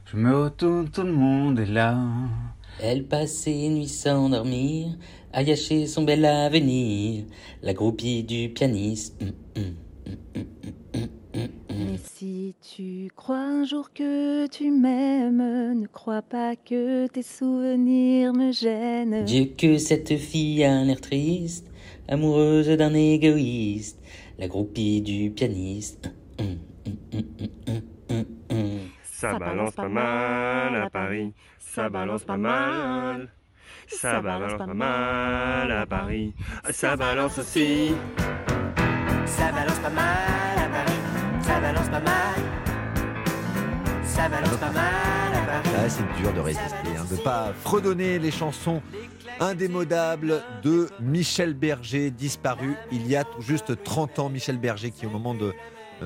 Je 0.04 0.18
me 0.18 0.44
retourne, 0.44 0.90
tout 0.90 1.04
le 1.04 1.14
monde 1.14 1.58
est 1.58 1.66
là. 1.66 1.98
Elle 2.84 3.06
passe 3.06 3.32
ses 3.32 3.70
nuits 3.70 3.88
sans 3.88 4.28
dormir, 4.28 4.90
à 5.32 5.46
gâcher 5.46 5.88
son 5.88 6.04
bel 6.04 6.26
avenir. 6.26 7.24
La 7.62 7.74
groupie 7.74 8.24
du 8.24 8.50
pianiste. 8.50 9.24
Mais 11.70 11.98
si 12.14 12.56
tu 12.62 13.08
crois 13.16 13.40
un 13.40 13.64
jour 13.64 13.94
que 13.94 14.48
tu 14.48 14.70
m'aimes, 14.70 15.80
ne 15.80 15.88
crois 15.88 16.22
pas 16.22 16.58
que 16.58 17.08
tes 17.08 17.24
souvenirs 17.24 18.34
me 18.34 18.52
gênent. 18.52 19.24
Dieu 19.24 19.46
que 19.58 19.78
cette 19.78 20.18
fille 20.18 20.66
a 20.66 20.74
un 20.74 20.90
air 20.90 21.00
triste, 21.00 21.68
amoureuse 22.10 22.68
d'un 22.68 22.94
égoïste, 22.94 23.98
la 24.38 24.50
groupie 24.50 25.02
du 25.02 25.32
pianiste. 25.32 26.12
Ça 29.04 29.38
balance 29.38 29.74
pas 29.74 29.90
mal 29.90 30.76
à 30.76 30.90
Paris, 30.90 31.34
ça 31.60 31.90
balance 31.90 32.24
pas 32.24 32.38
mal. 32.38 33.32
Ça 33.88 34.22
balance 34.22 34.58
pas 34.58 34.74
mal 34.74 35.72
à 35.72 35.86
Paris, 35.86 36.34
ça 36.70 36.96
balance 36.96 37.38
aussi. 37.38 37.94
Ça 39.26 39.52
balance 39.52 39.80
pas 39.80 39.90
mal 39.90 40.58
à 40.58 40.70
Paris, 40.70 41.00
ça 41.42 41.60
balance 41.60 41.90
pas 41.90 42.00
mal. 42.00 42.36
Ça 44.04 44.30
balance 44.30 44.58
pas 44.58 44.72
mal 44.72 45.34
à 45.34 45.46
Paris. 45.46 45.76
Ah, 45.78 45.90
c'est 45.90 46.22
dur 46.22 46.34
de 46.34 46.40
résister, 46.40 46.98
hein, 46.98 47.06
de 47.12 47.18
pas 47.18 47.54
fredonner 47.62 48.18
les 48.20 48.32
chansons 48.32 48.82
indémodables 49.40 50.42
de 50.64 50.90
Michel 51.00 51.54
Berger, 51.54 52.12
disparu 52.12 52.76
il 52.92 53.08
y 53.08 53.16
a 53.16 53.24
tout 53.24 53.42
juste 53.42 53.84
30 53.84 54.20
ans. 54.20 54.30
Michel 54.30 54.58
Berger 54.58 54.92
qui 54.92 55.06
au 55.06 55.10
moment 55.10 55.34
de 55.34 55.54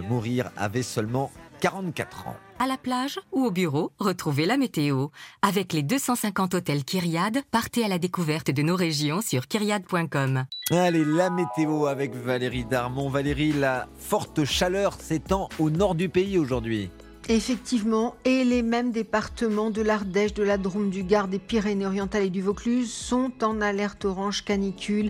mourir 0.02 0.52
avait 0.58 0.84
seulement 0.84 1.32
44 1.62 2.28
ans. 2.28 2.36
À 2.60 2.68
la 2.68 2.78
plage 2.78 3.20
ou 3.32 3.46
au 3.46 3.52
bureau, 3.52 3.92
retrouvez 4.00 4.46
la 4.46 4.58
météo. 4.58 5.08
Avec 5.42 5.74
les 5.74 5.84
250 5.84 6.54
hôtels 6.54 6.84
Kyriade, 6.84 7.42
partez 7.52 7.84
à 7.84 7.88
la 7.88 7.98
découverte 7.98 8.52
de 8.52 8.62
nos 8.62 8.76
régions 8.76 9.22
sur 9.22 9.48
kyriade.com. 9.48 10.46
Allez, 10.72 11.06
la 11.06 11.30
météo 11.30 11.88
avec 11.88 12.16
Valérie 12.16 12.66
Darmon. 12.66 13.10
Valérie, 13.10 13.54
la 13.54 13.88
forte 13.98 14.46
chaleur 14.46 14.94
s'étend 14.94 15.50
au 15.60 15.70
nord 15.70 15.96
du 15.96 16.08
pays 16.08 16.38
aujourd'hui. 16.38 16.90
Effectivement, 17.28 18.16
et 18.24 18.44
les 18.44 18.62
mêmes 18.62 18.92
départements 18.92 19.72
de 19.72 19.82
l'Ardèche, 19.82 20.36
de 20.36 20.44
la 20.44 20.60
Drôme, 20.60 20.92
du 20.92 21.04
Gard, 21.04 21.28
des 21.28 21.40
Pyrénées-Orientales 21.40 22.26
et 22.26 22.30
du 22.30 22.44
Vaucluse 22.44 22.94
sont 22.94 23.32
en 23.42 23.62
alerte 23.62 24.06
orange 24.06 24.46
canicule. 24.46 25.10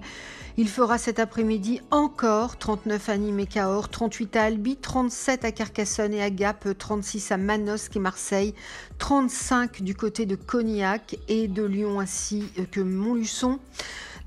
Il 0.56 0.70
fera 0.70 0.98
cet 0.98 1.20
après-midi 1.20 1.82
encore 1.92 2.58
39 2.58 3.10
à 3.10 3.18
Nîmes 3.18 3.42
et 3.42 3.46
Cahors, 3.46 3.90
38 3.90 4.36
à 4.38 4.44
Albi, 4.44 4.78
37 4.78 5.44
à 5.44 5.52
Carcassonne 5.52 6.14
et 6.14 6.24
à 6.24 6.30
Gap, 6.30 6.66
36 6.78 7.34
à 7.34 7.38
Manosque 7.38 7.98
et 7.98 8.00
Marseille, 8.00 8.54
35 8.98 9.82
du 9.82 9.94
côté 9.94 10.26
de 10.26 10.38
Cognac 10.38 11.18
et 11.28 11.50
de 11.50 11.64
Lyon 11.64 12.00
ainsi 12.00 12.46
que 12.72 12.80
Montluçon. 12.80 13.60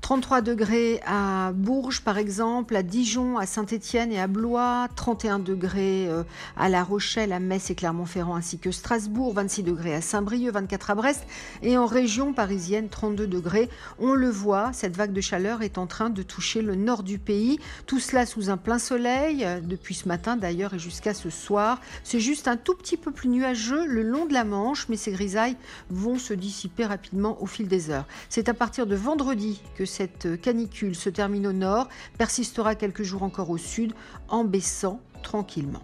33 0.09 0.41
degrés 0.41 1.01
à 1.05 1.51
Bourges, 1.53 2.01
par 2.01 2.17
exemple, 2.17 2.75
à 2.75 2.81
Dijon, 2.81 3.37
à 3.37 3.45
Saint-Étienne 3.45 4.11
et 4.11 4.19
à 4.19 4.25
Blois, 4.25 4.87
31 4.95 5.37
degrés 5.37 6.07
euh, 6.09 6.23
à 6.57 6.67
La 6.67 6.83
Rochelle, 6.83 7.31
à 7.31 7.39
Metz 7.39 7.69
et 7.69 7.75
Clermont-Ferrand, 7.75 8.35
ainsi 8.35 8.57
que 8.57 8.71
Strasbourg, 8.71 9.35
26 9.35 9.61
degrés 9.61 9.93
à 9.93 10.01
Saint-Brieuc, 10.01 10.51
24 10.51 10.89
à 10.89 10.95
Brest, 10.95 11.27
et 11.61 11.77
en 11.77 11.85
région 11.85 12.33
parisienne, 12.33 12.89
32 12.89 13.27
degrés. 13.27 13.69
On 13.99 14.13
le 14.13 14.31
voit, 14.31 14.71
cette 14.73 14.97
vague 14.97 15.13
de 15.13 15.21
chaleur 15.21 15.61
est 15.61 15.77
en 15.77 15.85
train 15.85 16.09
de 16.09 16.23
toucher 16.23 16.63
le 16.63 16.73
nord 16.73 17.03
du 17.03 17.19
pays. 17.19 17.59
Tout 17.85 17.99
cela 17.99 18.25
sous 18.25 18.49
un 18.49 18.57
plein 18.57 18.79
soleil, 18.79 19.45
euh, 19.45 19.59
depuis 19.61 19.93
ce 19.93 20.07
matin 20.07 20.37
d'ailleurs 20.37 20.73
et 20.73 20.79
jusqu'à 20.79 21.13
ce 21.13 21.29
soir. 21.29 21.79
C'est 22.03 22.19
juste 22.19 22.47
un 22.47 22.57
tout 22.57 22.73
petit 22.73 22.97
peu 22.97 23.11
plus 23.11 23.29
nuageux 23.29 23.85
le 23.85 24.01
long 24.01 24.25
de 24.25 24.33
la 24.33 24.43
Manche, 24.43 24.87
mais 24.89 24.97
ces 24.97 25.11
grisailles 25.11 25.55
vont 25.91 26.17
se 26.17 26.33
dissiper 26.33 26.85
rapidement 26.85 27.39
au 27.43 27.45
fil 27.45 27.67
des 27.67 27.91
heures. 27.91 28.05
C'est 28.27 28.49
à 28.49 28.55
partir 28.55 28.87
de 28.87 28.95
vendredi 28.95 29.61
que 29.75 29.85
cette 29.99 30.39
canicule 30.39 30.95
se 30.95 31.09
termine 31.09 31.45
au 31.45 31.51
nord, 31.51 31.89
persistera 32.17 32.75
quelques 32.75 33.03
jours 33.03 33.23
encore 33.23 33.49
au 33.49 33.57
sud, 33.57 33.91
en 34.29 34.45
baissant 34.45 35.01
tranquillement. 35.23 35.83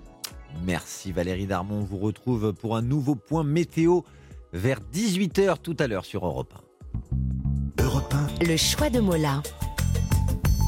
Merci 0.64 1.12
Valérie 1.12 1.48
Darmon. 1.48 1.82
On 1.82 1.84
vous 1.84 1.98
retrouve 1.98 2.54
pour 2.54 2.78
un 2.78 2.82
nouveau 2.82 3.16
point 3.16 3.44
météo 3.44 4.02
vers 4.54 4.80
18h 4.94 5.58
tout 5.62 5.76
à 5.80 5.88
l'heure 5.88 6.06
sur 6.06 6.26
Europe 6.26 6.54
1. 7.78 7.84
Europe 7.84 8.16
1. 8.40 8.46
Le 8.46 8.56
choix 8.56 8.90
de 8.90 9.02
Mola. 9.02 9.42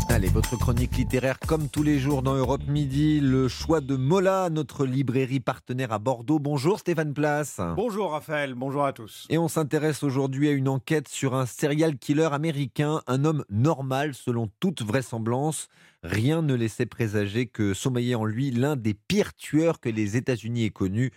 Allez, 0.10 0.30
votre 0.30 0.56
chronique 0.56 0.96
littéraire 0.96 1.38
comme 1.40 1.70
tous 1.70 1.84
les 1.84 2.00
jours 2.00 2.24
dans 2.24 2.34
Europe 2.34 2.66
Midi, 2.68 3.20
le 3.20 3.48
choix 3.48 3.82
de 3.82 3.96
Mola, 3.96 4.50
notre 4.50 4.86
librairie 4.86 5.42
partenaire 5.42 5.92
à 5.92 6.00
Bordeaux. 6.00 6.40
Bonjour 6.40 6.80
Stéphane 6.80 7.14
Place. 7.14 7.60
Bonjour 7.76 8.12
Raphaël, 8.12 8.56
bonjour 8.56 8.86
à 8.86 8.94
tous. 8.94 9.28
Et 9.30 9.38
on 9.38 9.48
s'intéresse 9.48 10.04
aujourd'hui 10.04 10.48
à 10.48 10.54
une 10.54 10.70
enquête 10.70 11.08
sur 11.08 11.36
un 11.36 11.46
serial 11.46 11.98
killer 11.98 12.30
américain, 12.32 13.02
un 13.06 13.26
homme 13.26 13.44
normal 13.50 14.14
selon 14.14 14.50
toute 14.60 14.82
vraisemblance. 14.82 15.68
Rien 16.04 16.42
ne 16.42 16.56
laissait 16.56 16.86
présager 16.86 17.46
que 17.46 17.74
sommeillait 17.74 18.16
en 18.16 18.26
lui 18.26 18.50
l'un 18.50 18.76
des 18.76 18.94
pires 18.94 19.36
tueurs 19.36 19.80
que 19.80 19.90
les 19.90 20.16
États-Unis 20.16 20.66
aient 20.66 20.70
connus. 20.70 21.12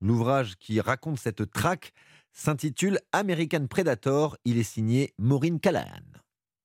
L'ouvrage 0.00 0.56
qui 0.60 0.80
raconte 0.80 1.18
cette 1.18 1.50
traque 1.50 1.92
s'intitule 2.32 3.00
American 3.12 3.66
Predator. 3.68 4.36
Il 4.44 4.58
est 4.58 4.64
signé 4.64 5.14
Maureen 5.18 5.60
Callahan. 5.60 6.23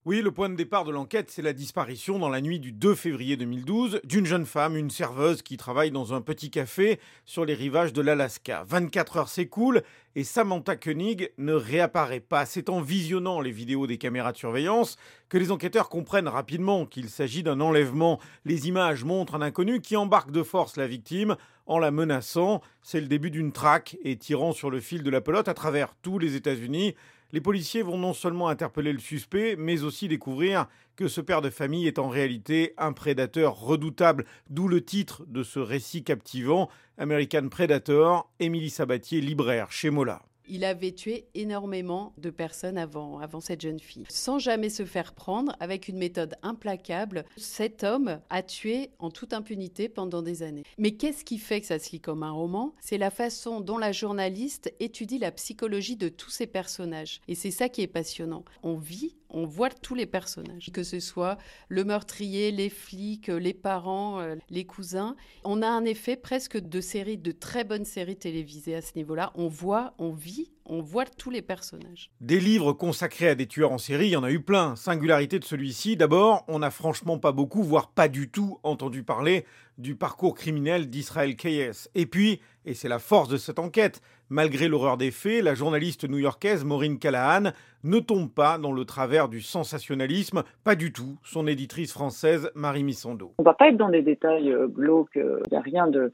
Oui, 0.09 0.23
le 0.23 0.31
point 0.31 0.49
de 0.49 0.55
départ 0.55 0.85
de 0.85 0.91
l'enquête, 0.91 1.29
c'est 1.29 1.43
la 1.43 1.53
disparition 1.53 2.17
dans 2.17 2.29
la 2.29 2.41
nuit 2.41 2.59
du 2.59 2.71
2 2.71 2.95
février 2.95 3.37
2012 3.37 4.01
d'une 4.03 4.25
jeune 4.25 4.47
femme, 4.47 4.75
une 4.75 4.89
serveuse 4.89 5.43
qui 5.43 5.55
travaille 5.55 5.91
dans 5.91 6.15
un 6.15 6.21
petit 6.21 6.49
café 6.49 6.99
sur 7.25 7.45
les 7.45 7.53
rivages 7.53 7.93
de 7.93 8.01
l'Alaska. 8.01 8.65
24 8.67 9.17
heures 9.17 9.29
s'écoulent 9.29 9.83
et 10.15 10.23
Samantha 10.23 10.77
Koenig 10.77 11.31
ne 11.37 11.53
réapparaît 11.53 12.21
pas. 12.21 12.47
C'est 12.47 12.69
en 12.69 12.81
visionnant 12.81 13.39
les 13.39 13.51
vidéos 13.51 13.85
des 13.85 13.99
caméras 13.99 14.31
de 14.31 14.37
surveillance 14.37 14.97
que 15.29 15.37
les 15.37 15.51
enquêteurs 15.51 15.89
comprennent 15.89 16.27
rapidement 16.27 16.87
qu'il 16.87 17.07
s'agit 17.07 17.43
d'un 17.43 17.61
enlèvement. 17.61 18.19
Les 18.45 18.67
images 18.67 19.03
montrent 19.03 19.35
un 19.35 19.43
inconnu 19.43 19.79
qui 19.79 19.95
embarque 19.95 20.31
de 20.31 20.41
force 20.41 20.75
la 20.75 20.87
victime 20.87 21.35
en 21.67 21.77
la 21.77 21.91
menaçant. 21.91 22.61
C'est 22.81 22.99
le 22.99 23.07
début 23.07 23.29
d'une 23.29 23.51
traque 23.51 23.95
et 24.03 24.17
tirant 24.17 24.53
sur 24.53 24.71
le 24.71 24.79
fil 24.79 25.03
de 25.03 25.11
la 25.11 25.21
pelote 25.21 25.49
à 25.49 25.53
travers 25.53 25.93
tous 26.01 26.17
les 26.17 26.35
États-Unis. 26.35 26.95
Les 27.31 27.41
policiers 27.41 27.83
vont 27.83 27.97
non 27.97 28.13
seulement 28.13 28.49
interpeller 28.49 28.91
le 28.91 28.99
suspect, 28.99 29.55
mais 29.55 29.83
aussi 29.83 30.07
découvrir 30.07 30.67
que 30.95 31.07
ce 31.07 31.21
père 31.21 31.41
de 31.41 31.49
famille 31.49 31.87
est 31.87 31.99
en 31.99 32.09
réalité 32.09 32.73
un 32.77 32.91
prédateur 32.91 33.55
redoutable, 33.59 34.25
d'où 34.49 34.67
le 34.67 34.83
titre 34.83 35.23
de 35.27 35.43
ce 35.43 35.59
récit 35.59 36.03
captivant, 36.03 36.69
American 36.97 37.49
Predator, 37.49 38.31
Émilie 38.39 38.71
Sabatier, 38.71 39.21
libraire 39.21 39.71
chez 39.71 39.91
Mola. 39.91 40.28
Il 40.49 40.65
avait 40.65 40.91
tué 40.91 41.27
énormément 41.35 42.13
de 42.17 42.31
personnes 42.31 42.77
avant, 42.77 43.19
avant 43.19 43.39
cette 43.39 43.61
jeune 43.61 43.79
fille. 43.79 44.05
Sans 44.09 44.39
jamais 44.39 44.69
se 44.69 44.83
faire 44.83 45.13
prendre, 45.13 45.55
avec 45.59 45.87
une 45.87 45.97
méthode 45.97 46.35
implacable, 46.41 47.23
cet 47.37 47.83
homme 47.83 48.19
a 48.31 48.41
tué 48.41 48.89
en 48.97 49.11
toute 49.11 49.33
impunité 49.33 49.89
pendant 49.89 50.23
des 50.23 50.41
années. 50.41 50.63
Mais 50.79 50.91
qu'est-ce 50.91 51.23
qui 51.23 51.37
fait 51.37 51.61
que 51.61 51.67
ça 51.67 51.77
se 51.77 51.91
lit 51.91 52.01
comme 52.01 52.23
un 52.23 52.31
roman? 52.31 52.73
C'est 52.81 52.97
la 52.97 53.11
façon 53.11 53.61
dont 53.61 53.77
la 53.77 53.91
journaliste 53.91 54.73
étudie 54.79 55.19
la 55.19 55.31
psychologie 55.31 55.95
de 55.95 56.09
tous 56.09 56.31
ces 56.31 56.47
personnages. 56.47 57.21
Et 57.27 57.35
c'est 57.35 57.51
ça 57.51 57.69
qui 57.69 57.81
est 57.81 57.87
passionnant. 57.87 58.43
On 58.63 58.75
vit 58.75 59.15
on 59.29 59.45
voit 59.45 59.69
tous 59.69 59.95
les 59.95 60.05
personnages, 60.05 60.71
que 60.73 60.83
ce 60.83 60.99
soit 60.99 61.37
le 61.67 61.83
meurtrier, 61.83 62.51
les 62.51 62.69
flics, 62.69 63.27
les 63.27 63.53
parents, 63.53 64.19
euh, 64.19 64.35
les 64.49 64.65
cousins. 64.65 65.15
On 65.43 65.61
a 65.61 65.67
un 65.67 65.85
effet 65.85 66.15
presque 66.15 66.57
de 66.57 66.81
série, 66.81 67.17
de 67.17 67.31
très 67.31 67.63
bonnes 67.63 67.85
séries 67.85 68.17
télévisées 68.17 68.75
à 68.75 68.81
ce 68.81 68.91
niveau-là. 68.95 69.31
On 69.35 69.47
voit, 69.47 69.93
on 69.99 70.11
vit, 70.11 70.51
on 70.65 70.81
voit 70.81 71.05
tous 71.05 71.29
les 71.29 71.41
personnages. 71.41 72.11
Des 72.21 72.39
livres 72.39 72.73
consacrés 72.73 73.29
à 73.29 73.35
des 73.35 73.47
tueurs 73.47 73.71
en 73.71 73.77
série, 73.77 74.07
il 74.07 74.11
y 74.11 74.15
en 74.15 74.23
a 74.23 74.31
eu 74.31 74.41
plein. 74.41 74.75
Singularité 74.75 75.39
de 75.39 75.45
celui-ci, 75.45 75.97
d'abord, 75.97 76.43
on 76.47 76.59
n'a 76.59 76.71
franchement 76.71 77.17
pas 77.17 77.31
beaucoup, 77.31 77.63
voire 77.63 77.89
pas 77.89 78.07
du 78.07 78.29
tout 78.29 78.59
entendu 78.63 79.03
parler 79.03 79.45
du 79.79 79.95
parcours 79.95 80.35
criminel 80.35 80.89
d'Israël 80.89 81.35
Keyes. 81.35 81.89
Et 81.95 82.05
puis, 82.05 82.41
et 82.65 82.73
c'est 82.73 82.89
la 82.89 82.99
force 82.99 83.29
de 83.29 83.37
cette 83.37 83.57
enquête, 83.57 84.01
malgré 84.29 84.67
l'horreur 84.67 84.97
des 84.97 85.09
faits, 85.09 85.43
la 85.43 85.55
journaliste 85.55 86.07
new-yorkaise 86.07 86.63
Maureen 86.63 86.99
Callahan 86.99 87.51
ne 87.83 87.99
tombe 87.99 88.29
pas 88.29 88.57
dans 88.57 88.73
le 88.73 88.83
travers 88.83 89.29
du 89.29 89.41
sensationnalisme, 89.41 90.43
pas 90.65 90.75
du 90.75 90.91
tout, 90.91 91.17
son 91.23 91.47
éditrice 91.47 91.93
française 91.93 92.51
Marie 92.53 92.83
Missando. 92.83 93.33
On 93.37 93.43
va 93.43 93.53
pas 93.53 93.69
être 93.69 93.77
dans 93.77 93.89
des 93.89 94.01
détails 94.01 94.51
euh, 94.51 94.67
glauques, 94.67 95.15
il 95.15 95.41
n'y 95.51 95.57
a 95.57 95.61
rien 95.61 95.87
de, 95.87 96.11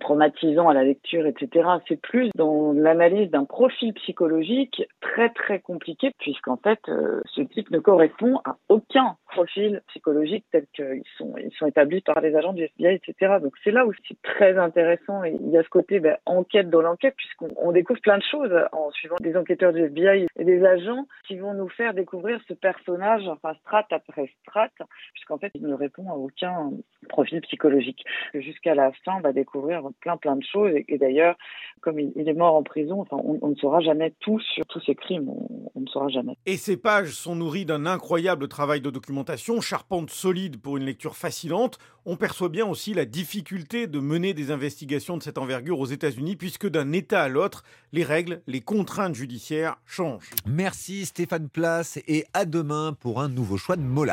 traumatisant 0.00 0.68
à 0.70 0.74
la 0.74 0.84
lecture, 0.84 1.26
etc. 1.26 1.68
C'est 1.86 2.00
plus 2.00 2.30
dans 2.34 2.72
l'analyse 2.72 3.30
d'un 3.30 3.44
profil 3.44 3.92
psychologique 3.94 4.82
très 5.02 5.28
très 5.28 5.60
compliqué, 5.60 6.12
puisqu'en 6.18 6.56
fait, 6.56 6.80
euh, 6.88 7.20
ce 7.34 7.42
type 7.42 7.70
ne 7.70 7.78
correspond 7.78 8.40
à 8.46 8.56
aucun 8.70 9.16
profil 9.26 9.82
psychologique 9.88 10.46
tel 10.50 10.66
qu'ils 10.74 11.02
sont, 11.18 11.34
ils 11.36 11.52
sont 11.58 11.66
établis 11.66 12.00
par 12.00 12.20
les 12.22 12.34
agents 12.34 12.54
du 12.54 12.62
FBI, 12.62 13.00
Donc 13.40 13.54
c'est 13.64 13.70
là 13.70 13.84
c'est 14.08 14.20
très 14.22 14.56
intéressant. 14.58 15.24
Et 15.24 15.36
il 15.40 15.50
y 15.50 15.58
a 15.58 15.62
ce 15.62 15.68
côté 15.68 16.00
ben, 16.00 16.16
enquête 16.26 16.70
dans 16.70 16.82
l'enquête, 16.82 17.14
puisqu'on 17.16 17.72
découvre 17.72 18.00
plein 18.00 18.18
de 18.18 18.22
choses 18.22 18.52
en 18.72 18.90
suivant 18.90 19.16
des 19.20 19.36
enquêteurs 19.36 19.72
du 19.72 19.84
FBI 19.84 20.26
et 20.36 20.44
des 20.44 20.64
agents 20.64 21.06
qui 21.26 21.36
vont 21.36 21.54
nous 21.54 21.68
faire 21.68 21.94
découvrir 21.94 22.40
ce 22.48 22.54
personnage, 22.54 23.26
enfin 23.28 23.54
strat 23.60 23.86
après 23.90 24.30
strat, 24.42 24.68
puisqu'en 25.14 25.38
fait 25.38 25.50
il 25.54 25.66
ne 25.66 25.74
répond 25.74 26.10
à 26.10 26.14
aucun 26.14 26.70
profil 27.08 27.40
psychologique. 27.42 28.04
Jusqu'à 28.34 28.74
la 28.74 28.92
fin, 29.04 29.16
on 29.18 29.20
va 29.20 29.32
découvrir 29.32 29.82
plein 30.00 30.16
plein 30.16 30.36
de 30.36 30.44
choses 30.44 30.72
et, 30.88 30.98
d'ailleurs, 30.98 31.36
comme 31.80 31.98
il, 31.98 32.28
est 32.28 32.34
mort 32.34 32.54
en 32.54 32.62
prison, 32.62 33.00
enfin, 33.00 33.16
on, 33.24 33.48
ne 33.48 33.54
saura 33.56 33.80
jamais 33.80 34.12
tout 34.20 34.38
sur 34.40 34.64
tous 34.66 34.80
ces 34.86 34.94
crimes, 34.94 35.28
on, 35.74 35.80
ne 35.80 35.86
saura 35.86 36.08
jamais. 36.08 36.36
Et 36.46 36.56
ces 36.56 36.76
pages 36.76 37.10
sont 37.10 37.34
nourries 37.34 37.64
d'un 37.64 37.86
incroyable 37.86 38.48
travail 38.48 38.80
de 38.80 38.90
documentation, 38.90 39.60
charpente 39.60 40.10
solide 40.10 40.60
pour 40.60 40.76
une 40.76 40.84
lecture 40.84 41.16
fascinante. 41.16 41.78
On 42.04 42.16
perçoit 42.16 42.48
bien 42.48 42.66
aussi 42.66 42.94
la 42.94 43.04
difficulté 43.04 43.86
de 43.86 43.98
mener 43.98 44.34
des 44.34 44.50
investigations 44.50 45.16
de 45.16 45.22
cette 45.22 45.38
envergure 45.38 45.80
aux 45.80 45.86
États-Unis, 45.86 46.36
puisque 46.36 46.68
d'un 46.68 46.92
État 46.92 47.22
à 47.22 47.28
l'autre, 47.28 47.64
les 47.92 48.04
règles, 48.04 48.42
les 48.46 48.60
contraintes 48.60 49.14
judiciaires 49.14 49.76
changent. 49.86 50.30
Merci 50.46 51.06
Stéphane 51.06 51.48
Place 51.48 51.98
et 52.06 52.24
à 52.32 52.44
demain 52.44 52.96
pour 52.98 53.20
un 53.20 53.28
nouveau 53.28 53.56
choix 53.56 53.76
de 53.76 53.82
Mola. 53.82 54.10